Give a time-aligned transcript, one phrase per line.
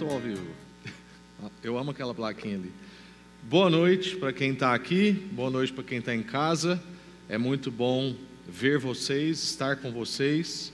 [0.00, 0.46] estou ao vivo.
[1.62, 2.72] Eu amo aquela plaquinha ali.
[3.42, 6.82] Boa noite para quem está aqui, boa noite para quem está em casa.
[7.28, 8.14] É muito bom
[8.48, 10.72] ver vocês, estar com vocês.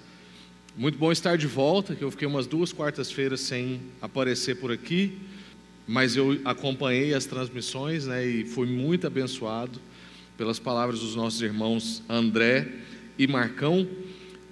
[0.76, 5.18] Muito bom estar de volta, que eu fiquei umas duas quartas-feiras sem aparecer por aqui,
[5.88, 9.80] mas eu acompanhei as transmissões né, e fui muito abençoado
[10.38, 12.68] pelas palavras dos nossos irmãos André
[13.18, 13.88] e Marcão.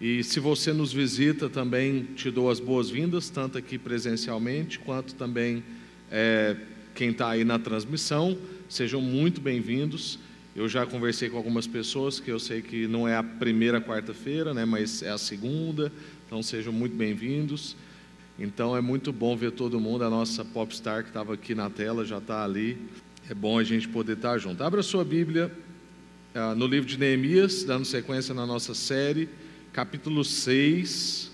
[0.07, 5.65] E se você nos visita, também te dou as boas-vindas, tanto aqui presencialmente, quanto também
[6.11, 6.59] é,
[6.95, 8.37] quem está aí na transmissão.
[8.69, 10.19] Sejam muito bem-vindos.
[10.55, 14.53] Eu já conversei com algumas pessoas que eu sei que não é a primeira quarta-feira,
[14.53, 15.91] né, mas é a segunda,
[16.27, 17.75] então sejam muito bem-vindos.
[18.39, 20.05] Então é muito bom ver todo mundo.
[20.05, 22.77] A nossa popstar que estava aqui na tela já está ali.
[23.31, 24.63] É bom a gente poder estar tá junto.
[24.63, 25.51] Abra sua Bíblia
[26.35, 29.31] uh, no livro de Neemias, dando sequência na nossa série
[29.75, 31.33] capítulo 6.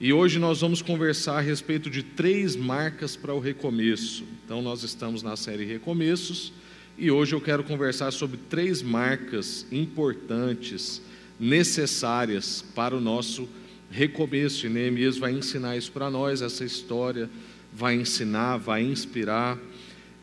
[0.00, 4.24] E hoje nós vamos conversar a respeito de três marcas para o recomeço.
[4.42, 6.54] Então, nós estamos na série Recomeços
[6.96, 11.02] e hoje eu quero conversar sobre três marcas importantes,
[11.38, 13.46] necessárias para o nosso
[13.90, 14.64] recomeço.
[14.64, 17.28] E Neemias vai ensinar isso para nós, essa história
[17.74, 19.58] vai ensinar, vai inspirar.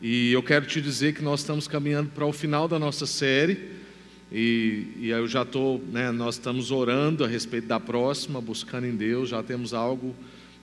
[0.02, 3.77] E eu quero te dizer que nós estamos caminhando para o final da nossa série.
[4.32, 8.96] E, e eu já estou, né, nós estamos orando a respeito da próxima, buscando em
[8.96, 10.14] Deus, já temos algo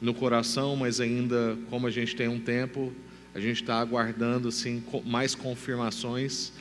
[0.01, 2.93] no coração, mas ainda, como a gente tem um tempo,
[3.35, 6.53] a gente está aguardando assim, mais confirmações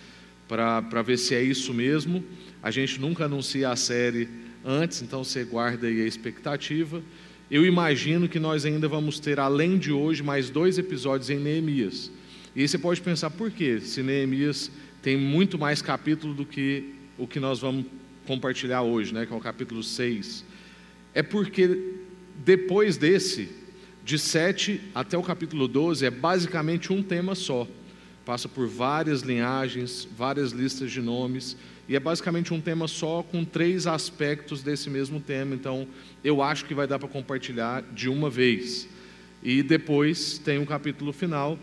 [0.48, 2.24] para ver se é isso mesmo.
[2.62, 4.30] A gente nunca anuncia a série
[4.64, 7.02] antes, então você guarda aí a expectativa.
[7.52, 12.10] Eu imagino que nós ainda vamos ter, além de hoje, mais dois episódios em Neemias.
[12.56, 13.80] E aí você pode pensar, por quê?
[13.80, 14.72] Se Neemias
[15.04, 17.86] tem muito mais capítulo do que o que nós vamos
[18.26, 20.46] compartilhar hoje, né, que é o capítulo 6.
[21.14, 21.96] É porque
[22.44, 23.50] depois desse,
[24.04, 27.68] de 7 até o capítulo 12, é basicamente um tema só.
[28.26, 33.44] Passa por várias linhagens, várias listas de nomes, e é basicamente um tema só com
[33.44, 35.54] três aspectos desse mesmo tema.
[35.54, 35.86] Então,
[36.24, 38.88] eu acho que vai dar para compartilhar de uma vez.
[39.44, 41.60] E depois tem um capítulo final,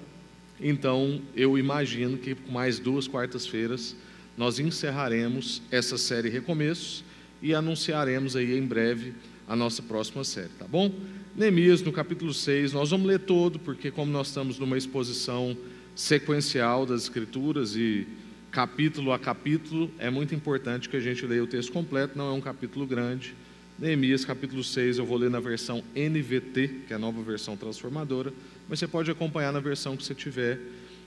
[0.61, 3.97] então, eu imagino que com mais duas quartas-feiras
[4.37, 7.05] nós encerraremos essa série Recomeços
[7.43, 9.15] e anunciaremos aí em breve
[9.49, 10.93] a nossa próxima série, tá bom?
[11.35, 15.57] Neemias, no capítulo 6, nós vamos ler todo, porque como nós estamos numa exposição
[15.95, 18.07] sequencial das Escrituras e
[18.51, 22.33] capítulo a capítulo, é muito importante que a gente leia o texto completo, não é
[22.33, 23.35] um capítulo grande.
[23.81, 28.31] Neemias, capítulo 6, eu vou ler na versão NVT, que é a nova versão transformadora,
[28.69, 30.61] mas você pode acompanhar na versão que você tiver,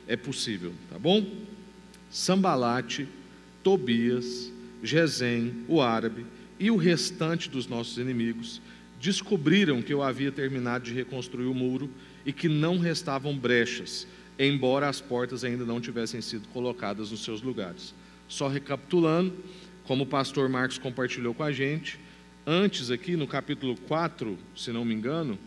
[0.08, 1.24] é possível, tá bom?
[2.10, 3.08] Sambalate,
[3.62, 4.52] Tobias,
[4.82, 6.26] Gesem, o árabe
[6.60, 8.60] e o restante dos nossos inimigos
[9.00, 11.92] descobriram que eu havia terminado de reconstruir o muro
[12.26, 14.08] e que não restavam brechas,
[14.40, 17.94] embora as portas ainda não tivessem sido colocadas nos seus lugares.
[18.28, 19.32] Só recapitulando,
[19.84, 22.00] como o pastor Marcos compartilhou com a gente,
[22.46, 25.38] antes aqui no capítulo 4, se não me engano,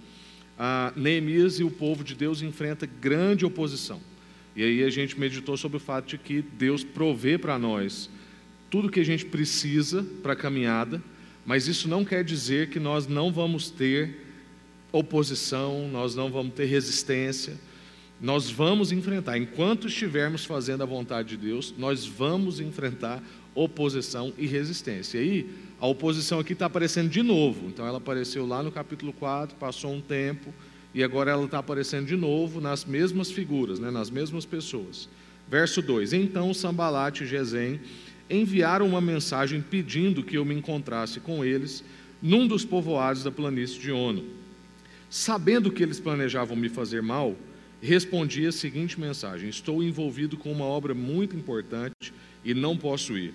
[0.95, 4.01] Neemias e o povo de Deus enfrenta grande oposição.
[4.55, 8.09] E aí a gente meditou sobre o fato de que Deus provê para nós
[8.71, 11.03] tudo que a gente precisa para a caminhada,
[11.45, 14.27] mas isso não quer dizer que nós não vamos ter
[14.91, 17.55] oposição, nós não vamos ter resistência.
[18.19, 23.23] Nós vamos enfrentar, enquanto estivermos fazendo a vontade de Deus, nós vamos enfrentar
[23.55, 25.19] oposição e resistência.
[25.19, 25.51] E aí,
[25.81, 27.69] a oposição aqui está aparecendo de novo.
[27.69, 30.53] Então, ela apareceu lá no capítulo 4, passou um tempo,
[30.95, 35.09] e agora ela está aparecendo de novo nas mesmas figuras, né, nas mesmas pessoas.
[35.49, 37.81] Verso 2: Então Sambalate e Gesem
[38.29, 41.85] enviaram uma mensagem pedindo que eu me encontrasse com eles
[42.21, 44.25] num dos povoados da planície de Ono.
[45.09, 47.37] Sabendo que eles planejavam me fazer mal,
[47.81, 52.13] respondi a seguinte mensagem: Estou envolvido com uma obra muito importante
[52.45, 53.35] e não posso ir.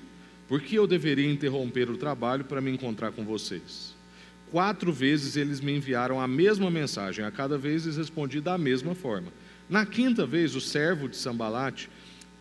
[0.51, 3.95] Por que eu deveria interromper o trabalho para me encontrar com vocês?
[4.51, 8.93] Quatro vezes eles me enviaram a mesma mensagem, a cada vez eles respondi da mesma
[8.93, 9.31] forma.
[9.69, 11.89] Na quinta vez, o servo de Sambalate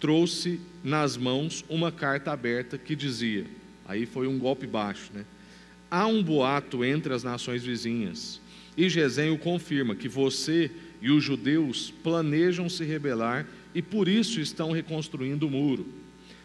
[0.00, 3.46] trouxe nas mãos uma carta aberta que dizia:
[3.86, 5.24] aí foi um golpe baixo, né?
[5.88, 8.40] Há um boato entre as nações vizinhas,
[8.76, 10.68] e Gesem o confirma que você
[11.00, 15.99] e os judeus planejam se rebelar e por isso estão reconstruindo o muro.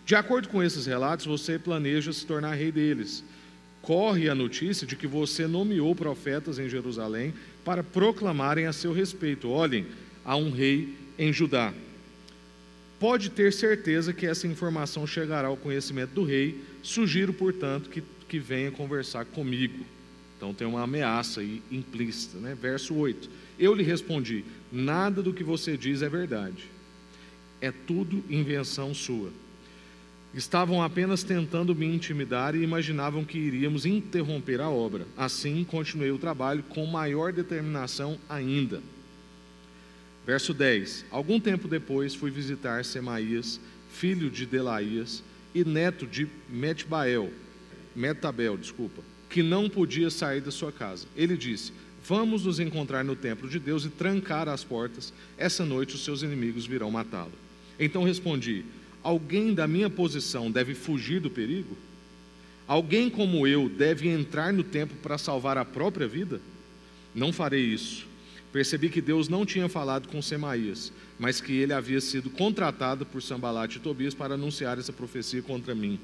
[0.06, 3.24] De acordo com esses relatos, você planeja se tornar rei deles.
[3.81, 9.50] Corre a notícia de que você nomeou profetas em Jerusalém para proclamarem a seu respeito:
[9.50, 9.88] olhem,
[10.24, 11.74] há um rei em Judá.
[13.00, 16.63] Pode ter certeza que essa informação chegará ao conhecimento do rei.
[16.84, 19.84] Sugiro, portanto, que, que venha conversar comigo.
[20.38, 22.56] Então tem uma ameaça aí implícita, né?
[22.60, 23.28] Verso 8.
[23.57, 26.69] Eu lhe respondi: nada do que você diz é verdade.
[27.60, 29.31] É tudo invenção sua.
[30.36, 35.08] Estavam apenas tentando me intimidar e imaginavam que iríamos interromper a obra.
[35.16, 38.84] Assim, continuei o trabalho com maior determinação ainda.
[40.28, 45.24] Verso 10: Algum tempo depois fui visitar Semaías, filho de Delaías
[45.54, 47.31] e neto de Metbael,
[47.96, 51.08] Metabel, desculpa, que não podia sair da sua casa.
[51.16, 51.72] Ele disse:
[52.06, 55.14] Vamos nos encontrar no templo de Deus e trancar as portas.
[55.38, 57.31] Essa noite os seus inimigos virão matá-lo.
[57.80, 58.66] Então respondi:
[59.06, 61.78] Alguém da minha posição deve fugir do perigo?
[62.68, 66.42] Alguém como eu deve entrar no templo para salvar a própria vida?
[67.13, 68.07] Não farei isso.
[68.52, 73.22] Percebi que Deus não tinha falado com Semaías, mas que ele havia sido contratado por
[73.22, 76.00] Sambalat e Tobias para anunciar essa profecia contra mim.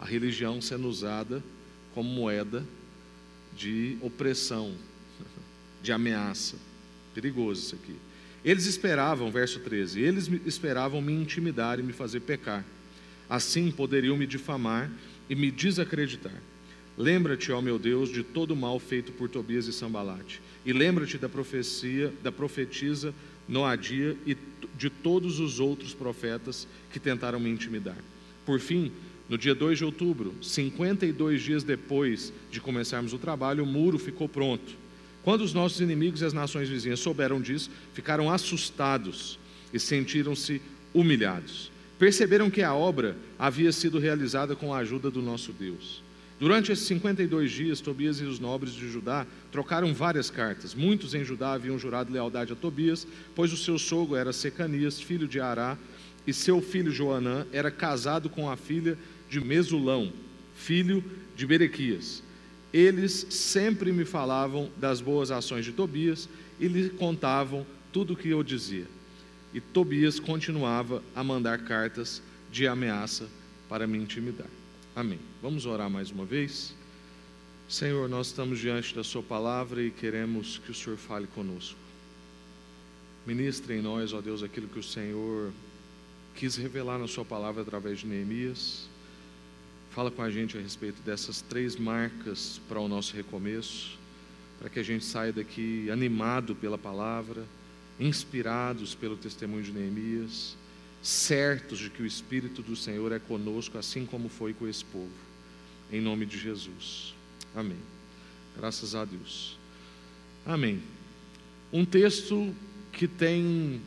[0.00, 1.44] A religião sendo usada
[1.94, 2.64] como moeda
[3.54, 4.72] de opressão,
[5.82, 6.56] de ameaça.
[7.12, 7.96] Perigoso isso aqui.
[8.44, 12.64] Eles esperavam, verso 13, eles esperavam me intimidar e me fazer pecar.
[13.28, 14.90] Assim poderiam me difamar
[15.28, 16.42] e me desacreditar.
[16.96, 20.40] Lembra-te, ó meu Deus, de todo o mal feito por Tobias e Sambalate.
[20.64, 23.14] E lembra-te da profecia, da profetisa
[23.48, 24.36] Noadia e
[24.76, 27.96] de todos os outros profetas que tentaram me intimidar.
[28.46, 28.92] Por fim,
[29.28, 34.28] no dia 2 de outubro, 52 dias depois de começarmos o trabalho, o muro ficou
[34.28, 34.79] pronto.
[35.22, 39.38] Quando os nossos inimigos e as nações vizinhas souberam disso, ficaram assustados
[39.72, 40.60] e sentiram-se
[40.94, 41.70] humilhados.
[41.98, 46.02] Perceberam que a obra havia sido realizada com a ajuda do nosso Deus.
[46.40, 50.74] Durante esses 52 dias, Tobias e os nobres de Judá trocaram várias cartas.
[50.74, 55.28] Muitos em Judá haviam jurado lealdade a Tobias, pois o seu sogro era Secanias, filho
[55.28, 55.76] de Ará,
[56.26, 58.96] e seu filho Joanã era casado com a filha
[59.28, 60.10] de Mesulão,
[60.54, 61.04] filho
[61.36, 62.22] de Berequias.
[62.72, 66.28] Eles sempre me falavam das boas ações de Tobias
[66.58, 68.86] e lhe contavam tudo o que eu dizia.
[69.52, 72.22] E Tobias continuava a mandar cartas
[72.52, 73.28] de ameaça
[73.68, 74.46] para me intimidar.
[74.94, 75.18] Amém.
[75.42, 76.74] Vamos orar mais uma vez?
[77.68, 81.78] Senhor, nós estamos diante da Sua palavra e queremos que o Senhor fale conosco.
[83.26, 85.52] Ministre em nós, ó Deus, aquilo que o Senhor
[86.34, 88.89] quis revelar na Sua palavra através de Neemias
[89.90, 93.98] Fala com a gente a respeito dessas três marcas para o nosso recomeço,
[94.60, 97.44] para que a gente saia daqui animado pela palavra,
[97.98, 100.56] inspirados pelo testemunho de Neemias,
[101.02, 105.10] certos de que o Espírito do Senhor é conosco, assim como foi com esse povo.
[105.92, 107.12] Em nome de Jesus.
[107.52, 107.78] Amém.
[108.56, 109.58] Graças a Deus.
[110.46, 110.80] Amém.
[111.72, 112.54] Um texto
[112.92, 113.80] que tem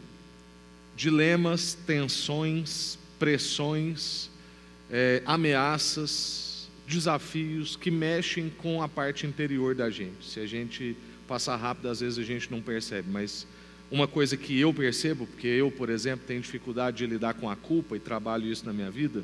[0.97, 4.29] dilemas, tensões, pressões,
[4.95, 10.23] é, ameaças, desafios que mexem com a parte interior da gente.
[10.23, 10.95] Se a gente
[11.27, 13.47] passar rápido, às vezes a gente não percebe, mas
[13.89, 17.55] uma coisa que eu percebo, porque eu, por exemplo, tenho dificuldade de lidar com a
[17.55, 19.23] culpa e trabalho isso na minha vida,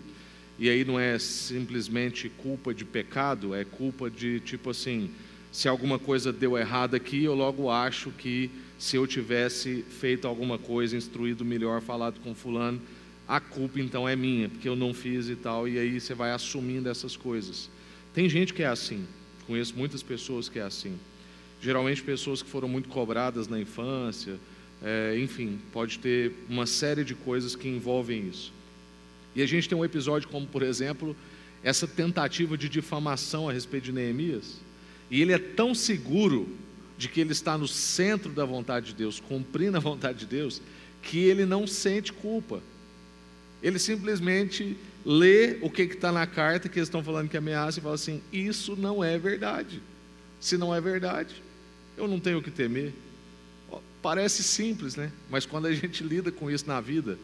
[0.58, 5.12] e aí não é simplesmente culpa de pecado, é culpa de tipo assim,
[5.52, 8.50] se alguma coisa deu errado aqui, eu logo acho que
[8.80, 12.82] se eu tivesse feito alguma coisa, instruído melhor, falado com fulano,
[13.30, 16.32] a culpa então é minha, porque eu não fiz e tal, e aí você vai
[16.32, 17.70] assumindo essas coisas.
[18.12, 19.06] Tem gente que é assim,
[19.46, 20.98] conheço muitas pessoas que é assim.
[21.62, 24.40] Geralmente pessoas que foram muito cobradas na infância,
[24.82, 28.52] é, enfim, pode ter uma série de coisas que envolvem isso.
[29.36, 31.16] E a gente tem um episódio como, por exemplo,
[31.64, 34.56] essa tentativa de difamação a respeito de Neemias,
[35.12, 36.50] e ele é tão seguro
[36.98, 40.64] de que ele está no centro da vontade de Deus, cumprindo a vontade de Deus,
[41.04, 42.60] que ele não sente culpa.
[43.62, 47.82] Ele simplesmente lê o que está na carta, que eles estão falando que ameaça, e
[47.82, 49.82] fala assim: Isso não é verdade.
[50.40, 51.36] Se não é verdade,
[51.98, 52.94] eu não tenho o que temer.
[54.02, 55.12] Parece simples, né?
[55.30, 57.18] Mas quando a gente lida com isso na vida,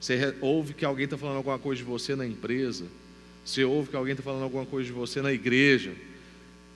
[0.00, 2.86] você ouve que alguém está falando alguma coisa de você na empresa,
[3.44, 5.92] você ouve que alguém está falando alguma coisa de você na igreja,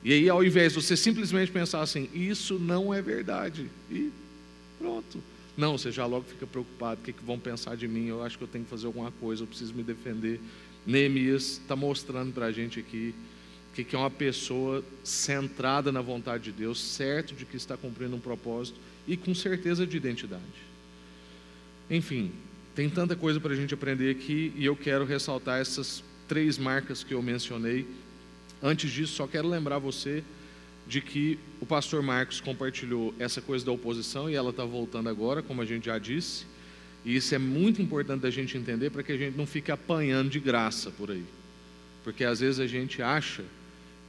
[0.05, 4.13] e aí ao invés de você simplesmente pensar assim, isso não é verdade, e
[4.79, 5.21] pronto.
[5.57, 8.07] Não, você já logo fica preocupado, o que, que vão pensar de mim?
[8.07, 10.41] Eu acho que eu tenho que fazer alguma coisa, eu preciso me defender.
[10.87, 13.15] Neemias está mostrando para a gente aqui
[13.77, 18.17] que, que é uma pessoa centrada na vontade de Deus, certo de que está cumprindo
[18.17, 20.43] um propósito e com certeza de identidade.
[21.91, 22.33] Enfim,
[22.75, 27.05] tem tanta coisa para a gente aprender aqui e eu quero ressaltar essas três marcas
[27.05, 27.87] que eu mencionei.
[28.63, 30.25] Antes disso, só quero lembrar você
[30.87, 35.43] de que o pastor Marcos compartilhou essa coisa da oposição e ela está voltando agora,
[35.43, 36.47] como a gente já disse.
[37.05, 40.31] E isso é muito importante da gente entender para que a gente não fique apanhando
[40.31, 41.25] de graça por aí.
[42.05, 43.45] Porque às vezes a gente acha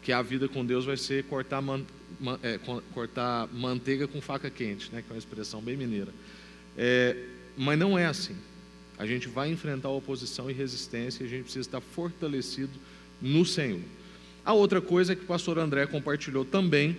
[0.04, 1.84] que a vida com Deus vai ser cortar, man,
[2.20, 2.60] man, é,
[2.94, 6.12] cortar manteiga com faca quente, né, que é uma expressão bem mineira.
[6.78, 7.16] É,
[7.58, 8.36] mas não é assim.
[8.98, 12.72] A gente vai enfrentar oposição e resistência e a gente precisa estar fortalecido
[13.22, 13.82] no Senhor.
[14.48, 16.96] A outra coisa é que o pastor André compartilhou também,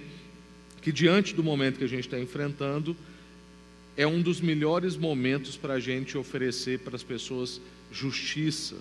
[0.82, 2.94] que diante do momento que a gente está enfrentando,
[3.96, 7.58] é um dos melhores momentos para a gente oferecer para as pessoas
[7.90, 8.76] justiça,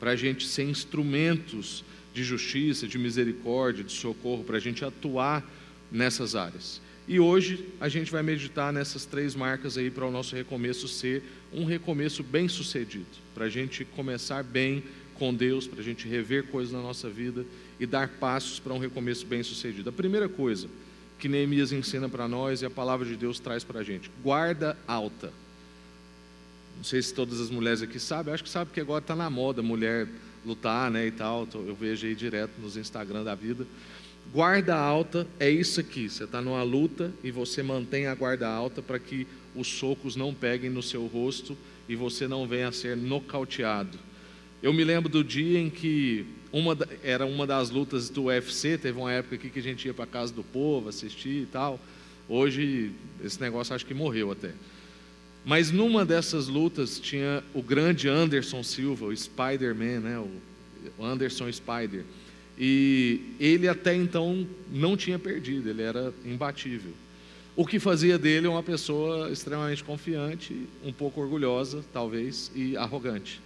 [0.00, 5.48] para a gente ser instrumentos de justiça, de misericórdia, de socorro, para a gente atuar
[5.88, 6.80] nessas áreas.
[7.06, 11.22] E hoje a gente vai meditar nessas três marcas aí para o nosso recomeço ser
[11.52, 14.82] um recomeço bem sucedido, para a gente começar bem
[15.14, 17.46] com Deus, para a gente rever coisas na nossa vida
[17.78, 19.88] e dar passos para um recomeço bem sucedido.
[19.90, 20.68] A primeira coisa
[21.18, 24.76] que Neemias ensina para nós e a palavra de Deus traz para a gente: guarda
[24.86, 25.32] alta.
[26.76, 29.28] Não sei se todas as mulheres aqui sabem, acho que sabe que agora está na
[29.28, 30.06] moda mulher
[30.46, 31.46] lutar, né, e tal.
[31.52, 33.66] Eu vejo aí direto nos Instagram da vida.
[34.32, 36.08] Guarda alta é isso aqui.
[36.08, 40.32] Você está numa luta e você mantém a guarda alta para que os socos não
[40.34, 41.56] peguem no seu rosto
[41.88, 43.98] e você não venha a ser nocauteado.
[44.62, 48.98] Eu me lembro do dia em que uma, era uma das lutas do UFC, teve
[48.98, 51.78] uma época aqui que a gente ia para a casa do povo assistir e tal.
[52.28, 52.92] Hoje
[53.24, 54.52] esse negócio acho que morreu até.
[55.44, 60.18] Mas numa dessas lutas tinha o grande Anderson Silva, o Spider-Man, né?
[60.98, 62.04] o Anderson Spider.
[62.58, 66.92] E ele até então não tinha perdido, ele era imbatível.
[67.54, 73.40] O que fazia dele uma pessoa extremamente confiante, um pouco orgulhosa, talvez, e arrogante.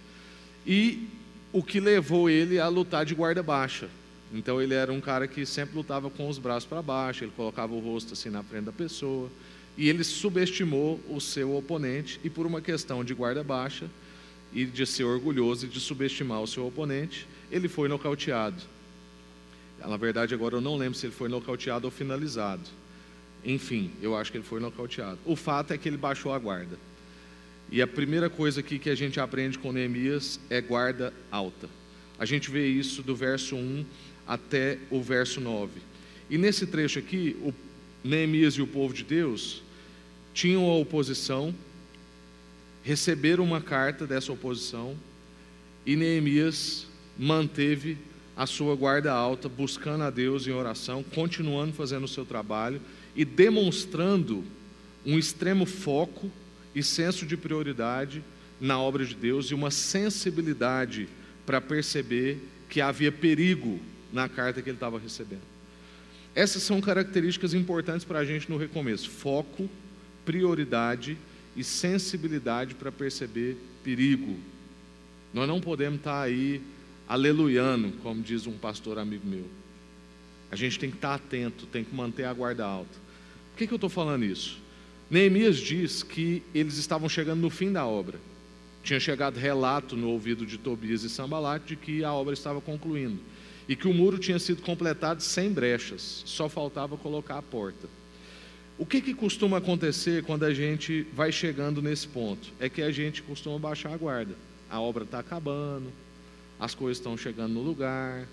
[0.65, 1.07] E
[1.53, 3.87] o que levou ele a lutar de guarda baixa.
[4.33, 7.73] Então ele era um cara que sempre lutava com os braços para baixo, ele colocava
[7.73, 9.29] o rosto assim na frente da pessoa,
[9.77, 13.87] e ele subestimou o seu oponente e por uma questão de guarda baixa
[14.51, 18.61] e de ser orgulhoso e de subestimar o seu oponente, ele foi nocauteado.
[19.79, 22.63] Na verdade, agora eu não lembro se ele foi nocauteado ou finalizado.
[23.45, 25.19] Enfim, eu acho que ele foi nocauteado.
[25.25, 26.77] O fato é que ele baixou a guarda.
[27.73, 31.67] E a primeira coisa aqui que a gente aprende com Neemias é guarda alta.
[32.19, 33.83] A gente vê isso do verso 1
[34.27, 35.81] até o verso 9.
[36.29, 37.51] E nesse trecho aqui, o
[38.03, 39.63] Neemias e o povo de Deus
[40.35, 41.51] tinham a oposição,
[42.83, 44.95] receberam uma carta dessa oposição,
[45.83, 46.85] e Neemias
[47.17, 47.97] manteve
[48.37, 52.79] a sua guarda alta, buscando a Deus em oração, continuando fazendo o seu trabalho
[53.15, 54.43] e demonstrando
[55.03, 56.31] um extremo foco
[56.73, 58.23] e senso de prioridade
[58.59, 61.07] na obra de Deus e uma sensibilidade
[61.45, 62.39] para perceber
[62.69, 63.79] que havia perigo
[64.11, 65.41] na carta que ele estava recebendo.
[66.35, 69.69] Essas são características importantes para a gente no recomeço: foco,
[70.25, 71.17] prioridade
[71.55, 74.37] e sensibilidade para perceber perigo.
[75.33, 76.61] Nós não podemos estar aí
[77.07, 79.45] aleluiando, como diz um pastor amigo meu.
[80.51, 83.03] A gente tem que estar atento, tem que manter a guarda alta.
[83.51, 84.62] Por que, que eu estou falando isso?
[85.13, 88.19] Neemias diz que eles estavam chegando no fim da obra.
[88.83, 93.19] Tinha chegado relato no ouvido de Tobias e Sambalat de que a obra estava concluindo
[93.69, 97.87] e que o muro tinha sido completado sem brechas, só faltava colocar a porta.
[98.75, 102.51] O que, que costuma acontecer quando a gente vai chegando nesse ponto?
[102.59, 104.33] É que a gente costuma baixar a guarda.
[104.67, 105.91] A obra está acabando,
[106.59, 108.27] as coisas estão chegando no lugar,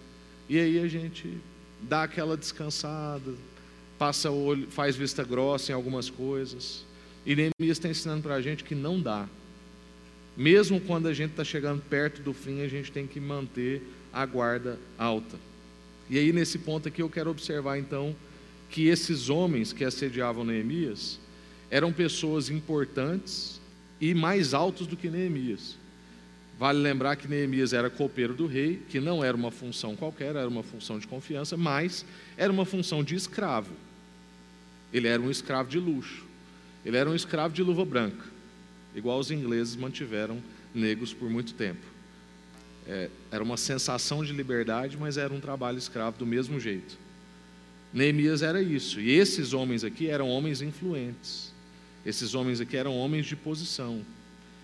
[0.48, 1.36] e aí a gente
[1.82, 3.34] dá aquela descansada,
[4.00, 6.86] passa olho, faz vista grossa em algumas coisas.
[7.26, 9.28] E Neemias está ensinando para a gente que não dá.
[10.34, 14.24] Mesmo quando a gente está chegando perto do fim, a gente tem que manter a
[14.24, 15.36] guarda alta.
[16.08, 18.16] E aí, nesse ponto aqui, eu quero observar então
[18.70, 21.20] que esses homens que assediavam Neemias
[21.70, 23.60] eram pessoas importantes
[24.00, 25.76] e mais altos do que Neemias.
[26.58, 30.48] Vale lembrar que Neemias era copeiro do rei, que não era uma função qualquer, era
[30.48, 32.02] uma função de confiança, mas
[32.34, 33.89] era uma função de escravo.
[34.92, 36.24] Ele era um escravo de luxo.
[36.84, 38.24] Ele era um escravo de luva branca,
[38.94, 40.42] igual os ingleses mantiveram
[40.74, 41.86] negros por muito tempo.
[42.88, 46.96] É, era uma sensação de liberdade, mas era um trabalho escravo do mesmo jeito.
[47.92, 49.00] Neemias era isso.
[49.00, 51.52] E esses homens aqui eram homens influentes.
[52.04, 54.02] Esses homens aqui eram homens de posição.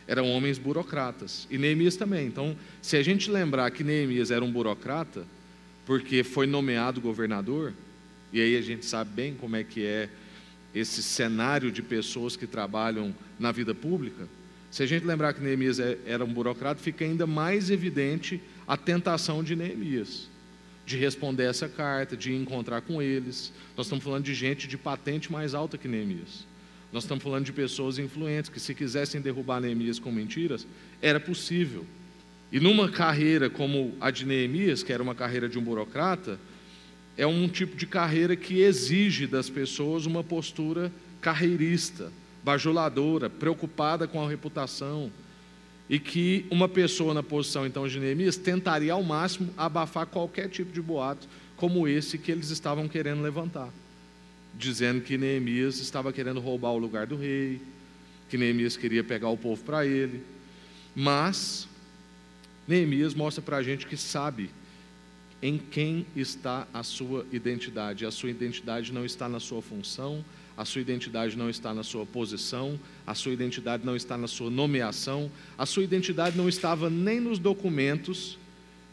[0.09, 1.47] Eram homens burocratas.
[1.51, 2.27] E Neemias também.
[2.27, 5.25] Então, se a gente lembrar que Neemias era um burocrata,
[5.85, 7.73] porque foi nomeado governador,
[8.33, 10.09] e aí a gente sabe bem como é que é
[10.75, 14.29] esse cenário de pessoas que trabalham na vida pública.
[14.71, 18.77] Se a gente lembrar que Neemias é, era um burocrata, fica ainda mais evidente a
[18.77, 20.29] tentação de Neemias
[20.87, 23.53] de responder essa carta, de encontrar com eles.
[23.77, 26.47] Nós estamos falando de gente de patente mais alta que Neemias.
[26.93, 30.65] Nós estamos falando de pessoas influentes que, se quisessem derrubar Neemias com mentiras,
[31.03, 31.85] era possível.
[32.53, 36.39] E numa carreira como a de Neemias, que era uma carreira de um burocrata,
[37.17, 42.13] é um tipo de carreira que exige das pessoas uma postura carreirista,
[42.45, 45.11] bajuladora, preocupada com a reputação,
[45.89, 50.73] e que uma pessoa na posição então de Neemias tentaria ao máximo abafar qualquer tipo
[50.73, 53.73] de boato como esse que eles estavam querendo levantar,
[54.55, 57.61] dizendo que Neemias estava querendo roubar o lugar do rei,
[58.29, 60.23] que Neemias queria pegar o povo para ele.
[60.95, 61.69] Mas
[62.67, 64.51] Neemias mostra para a gente que sabe
[65.43, 68.07] em quem está a sua identidade.
[68.07, 70.25] A sua identidade não está na sua função,
[70.57, 74.51] a sua identidade não está na sua posição, a sua identidade não está na sua
[74.51, 78.39] nomeação, a sua identidade não estava nem nos documentos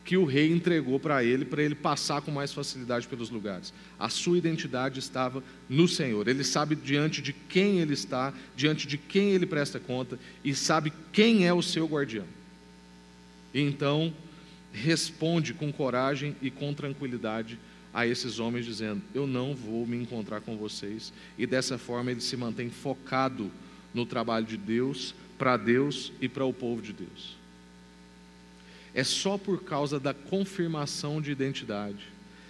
[0.03, 3.73] que o rei entregou para ele, para ele passar com mais facilidade pelos lugares.
[3.97, 6.27] A sua identidade estava no Senhor.
[6.27, 10.91] Ele sabe diante de quem ele está, diante de quem ele presta conta e sabe
[11.13, 12.25] quem é o seu guardião.
[13.53, 14.13] E então
[14.73, 17.57] responde com coragem e com tranquilidade
[17.93, 21.13] a esses homens, dizendo: Eu não vou me encontrar com vocês.
[21.37, 23.49] E dessa forma ele se mantém focado
[23.93, 27.43] no trabalho de Deus, para Deus e para o povo de Deus
[28.93, 32.05] é só por causa da confirmação de identidade,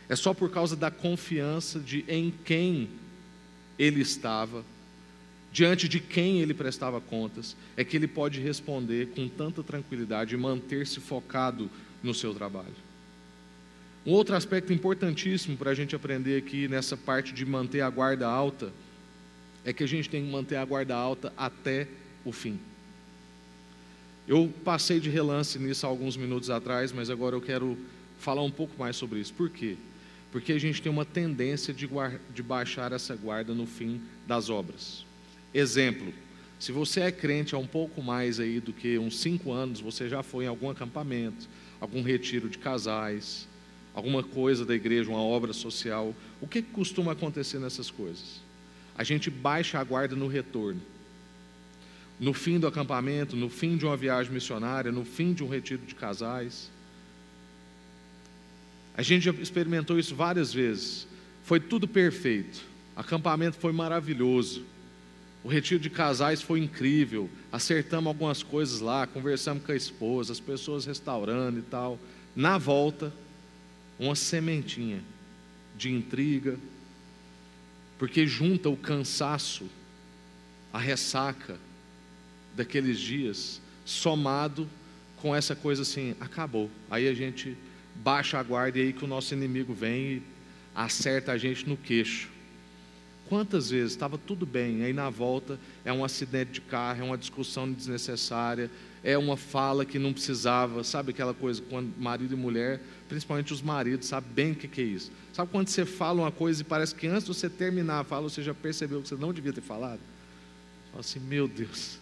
[0.10, 2.89] é só por causa da confiança de em quem
[3.80, 4.63] ele estava,
[5.51, 10.38] diante de quem ele prestava contas, é que ele pode responder com tanta tranquilidade e
[10.38, 11.70] manter-se focado
[12.03, 12.75] no seu trabalho.
[14.05, 18.27] Um outro aspecto importantíssimo para a gente aprender aqui nessa parte de manter a guarda
[18.27, 18.72] alta
[19.63, 21.88] é que a gente tem que manter a guarda alta até
[22.25, 22.60] o fim.
[24.27, 27.77] Eu passei de relance nisso alguns minutos atrás, mas agora eu quero
[28.19, 29.33] falar um pouco mais sobre isso.
[29.33, 29.77] Por quê?
[30.31, 31.89] Porque a gente tem uma tendência de,
[32.33, 35.05] de baixar essa guarda no fim das obras.
[35.53, 36.13] Exemplo,
[36.60, 40.10] se você é crente há um pouco mais aí do que uns cinco anos, você
[40.10, 41.48] já foi em algum acampamento,
[41.84, 43.48] algum retiro de casais,
[43.94, 48.42] alguma coisa da igreja, uma obra social, o que costuma acontecer nessas coisas?
[48.98, 50.82] A gente baixa a guarda no retorno
[52.19, 55.82] no fim do acampamento, no fim de uma viagem missionária, no fim de um retiro
[55.86, 56.72] de casais.
[58.96, 61.06] A gente já experimentou isso várias vezes.
[61.43, 62.63] Foi tudo perfeito.
[62.96, 64.63] Acampamento foi maravilhoso.
[65.43, 67.29] O retiro de casais foi incrível.
[67.51, 71.99] Acertamos algumas coisas lá, conversamos com a esposa, as pessoas restaurando e tal.
[72.36, 73.13] Na volta,
[73.99, 75.03] uma sementinha
[75.75, 76.58] de intriga,
[77.99, 79.65] porque junta o cansaço,
[80.71, 81.58] a ressaca,
[82.56, 84.67] daqueles dias, somado
[85.17, 86.69] com essa coisa assim, acabou.
[86.89, 87.58] Aí a gente
[87.95, 90.23] baixa a guarda e aí que o nosso inimigo vem e
[90.75, 92.33] acerta a gente no queixo.
[93.34, 97.17] Quantas vezes estava tudo bem, aí na volta é um acidente de carro, é uma
[97.17, 98.69] discussão desnecessária,
[99.04, 103.60] é uma fala que não precisava, sabe aquela coisa quando marido e mulher, principalmente os
[103.60, 105.12] maridos, sabe bem o que, que é isso.
[105.34, 108.30] Sabe quando você fala uma coisa e parece que antes de você terminar a fala,
[108.30, 110.00] você já percebeu que você não devia ter falado?
[110.91, 111.98] Fala assim, meu Deus,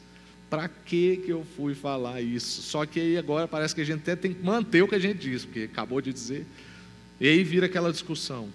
[0.50, 2.62] para que que eu fui falar isso?
[2.62, 5.00] Só que aí agora parece que a gente até tem que manter o que a
[5.00, 6.46] gente disse, porque acabou de dizer.
[7.22, 8.50] E aí vira aquela discussão.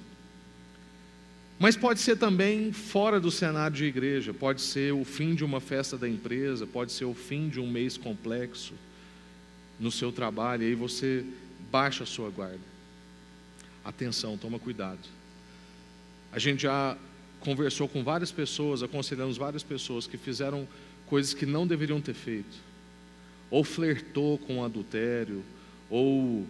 [1.59, 5.61] Mas pode ser também fora do cenário de igreja, pode ser o fim de uma
[5.61, 8.75] festa da empresa, pode ser o fim de um mês complexo
[9.81, 11.25] no seu trabalho, e aí você
[11.71, 12.61] baixa a sua guarda.
[13.85, 14.99] Atenção, toma cuidado.
[16.31, 16.97] A gente já
[17.41, 20.69] conversou com várias pessoas, aconselhamos várias pessoas que fizeram
[21.07, 22.57] coisas que não deveriam ter feito,
[23.51, 25.43] ou flertou com adultério,
[25.89, 26.47] ou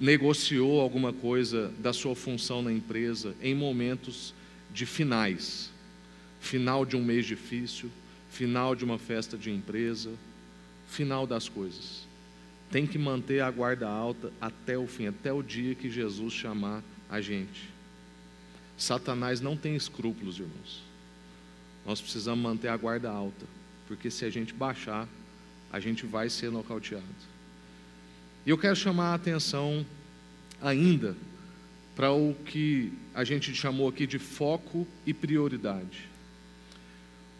[0.00, 4.34] negociou alguma coisa da sua função na empresa em momentos
[4.72, 5.70] de finais
[6.40, 7.90] final de um mês difícil,
[8.30, 10.10] final de uma festa de empresa,
[10.88, 12.08] final das coisas.
[12.70, 16.82] Tem que manter a guarda alta até o fim, até o dia que Jesus chamar
[17.08, 17.68] a gente.
[18.76, 20.82] Satanás não tem escrúpulos, irmãos.
[21.84, 23.46] Nós precisamos manter a guarda alta,
[23.86, 25.06] porque se a gente baixar,
[25.70, 27.29] a gente vai ser nocauteado.
[28.46, 29.84] E eu quero chamar a atenção
[30.60, 31.16] ainda
[31.94, 36.08] para o que a gente chamou aqui de foco e prioridade.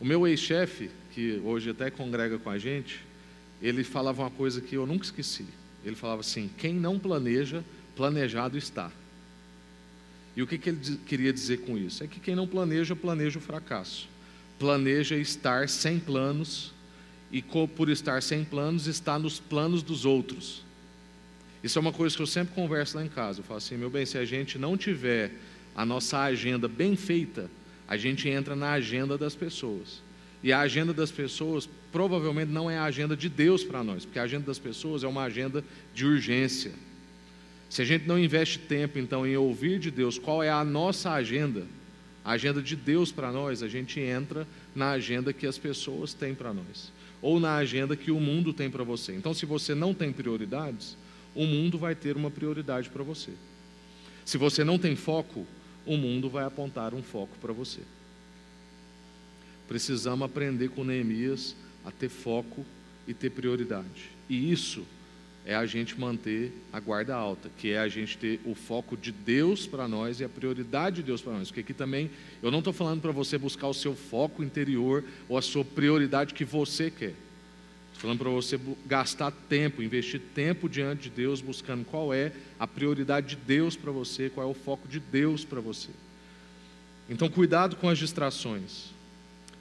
[0.00, 3.00] O meu ex-chefe, que hoje até congrega com a gente,
[3.60, 5.46] ele falava uma coisa que eu nunca esqueci.
[5.84, 7.64] Ele falava assim: quem não planeja,
[7.96, 8.90] planejado está.
[10.36, 12.04] E o que, que ele queria dizer com isso?
[12.04, 14.08] É que quem não planeja, planeja o fracasso
[14.60, 16.70] planeja estar sem planos
[17.32, 20.62] e por estar sem planos está nos planos dos outros.
[21.62, 23.40] Isso é uma coisa que eu sempre converso lá em casa.
[23.40, 25.33] Eu falo assim, meu bem, se a gente não tiver
[25.75, 27.51] a nossa agenda bem feita,
[27.87, 30.03] a gente entra na agenda das pessoas.
[30.42, 34.18] E a agenda das pessoas provavelmente não é a agenda de Deus para nós, porque
[34.18, 35.62] a agenda das pessoas é uma agenda
[35.94, 36.73] de urgência.
[37.68, 41.12] Se a gente não investe tempo, então, em ouvir de Deus qual é a nossa
[41.12, 41.66] agenda,
[42.25, 46.35] a agenda de Deus para nós, a gente entra na agenda que as pessoas têm
[46.35, 49.14] para nós, ou na agenda que o mundo tem para você.
[49.14, 50.96] Então, se você não tem prioridades,
[51.34, 53.32] o mundo vai ter uma prioridade para você.
[54.24, 55.46] Se você não tem foco,
[55.86, 57.80] o mundo vai apontar um foco para você.
[59.66, 62.64] Precisamos aprender com Neemias a ter foco
[63.06, 64.10] e ter prioridade.
[64.28, 64.84] E isso
[65.44, 69.10] é a gente manter a guarda alta, que é a gente ter o foco de
[69.10, 71.48] Deus para nós e a prioridade de Deus para nós.
[71.48, 72.10] Porque aqui também,
[72.42, 76.34] eu não estou falando para você buscar o seu foco interior ou a sua prioridade
[76.34, 77.14] que você quer.
[78.00, 83.28] Falando para você gastar tempo, investir tempo diante de Deus, buscando qual é a prioridade
[83.28, 85.90] de Deus para você, qual é o foco de Deus para você.
[87.10, 88.86] Então, cuidado com as distrações.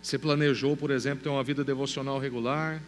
[0.02, 2.82] Você planejou, por exemplo, ter uma vida devocional regular,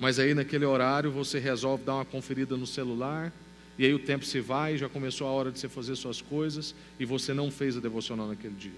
[0.00, 3.30] mas aí naquele horário você resolve dar uma conferida no celular,
[3.78, 6.74] e aí o tempo se vai, já começou a hora de você fazer suas coisas,
[6.98, 8.72] e você não fez a devocional naquele dia.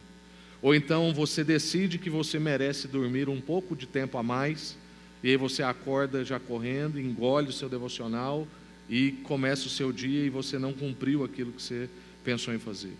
[0.61, 4.77] Ou então você decide que você merece dormir um pouco de tempo a mais,
[5.23, 8.47] e aí você acorda já correndo, engole o seu devocional
[8.89, 11.89] e começa o seu dia e você não cumpriu aquilo que você
[12.25, 12.95] pensou em fazer.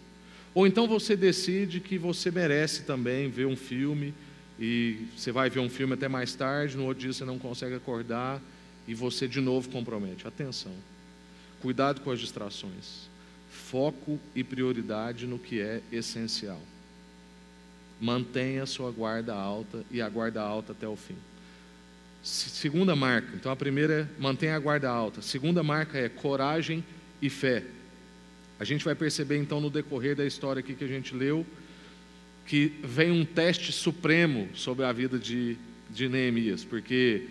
[0.55, 4.13] Ou então você decide que você merece também ver um filme
[4.59, 7.75] e você vai ver um filme até mais tarde, no outro dia você não consegue
[7.75, 8.41] acordar
[8.87, 10.27] e você de novo compromete.
[10.27, 10.75] Atenção,
[11.63, 13.09] cuidado com as distrações,
[13.51, 16.61] foco e prioridade no que é essencial.
[18.01, 21.17] Mantenha a sua guarda alta e a guarda alta até o fim.
[22.23, 25.23] Segunda marca, então a primeira é mantenha a guarda alta.
[25.23, 26.85] Segunda marca é coragem
[27.21, 27.65] e fé.
[28.59, 31.47] A gente vai perceber então no decorrer da história aqui que a gente leu
[32.47, 35.57] que vem um teste supremo sobre a vida de,
[35.89, 37.29] de Neemias, porque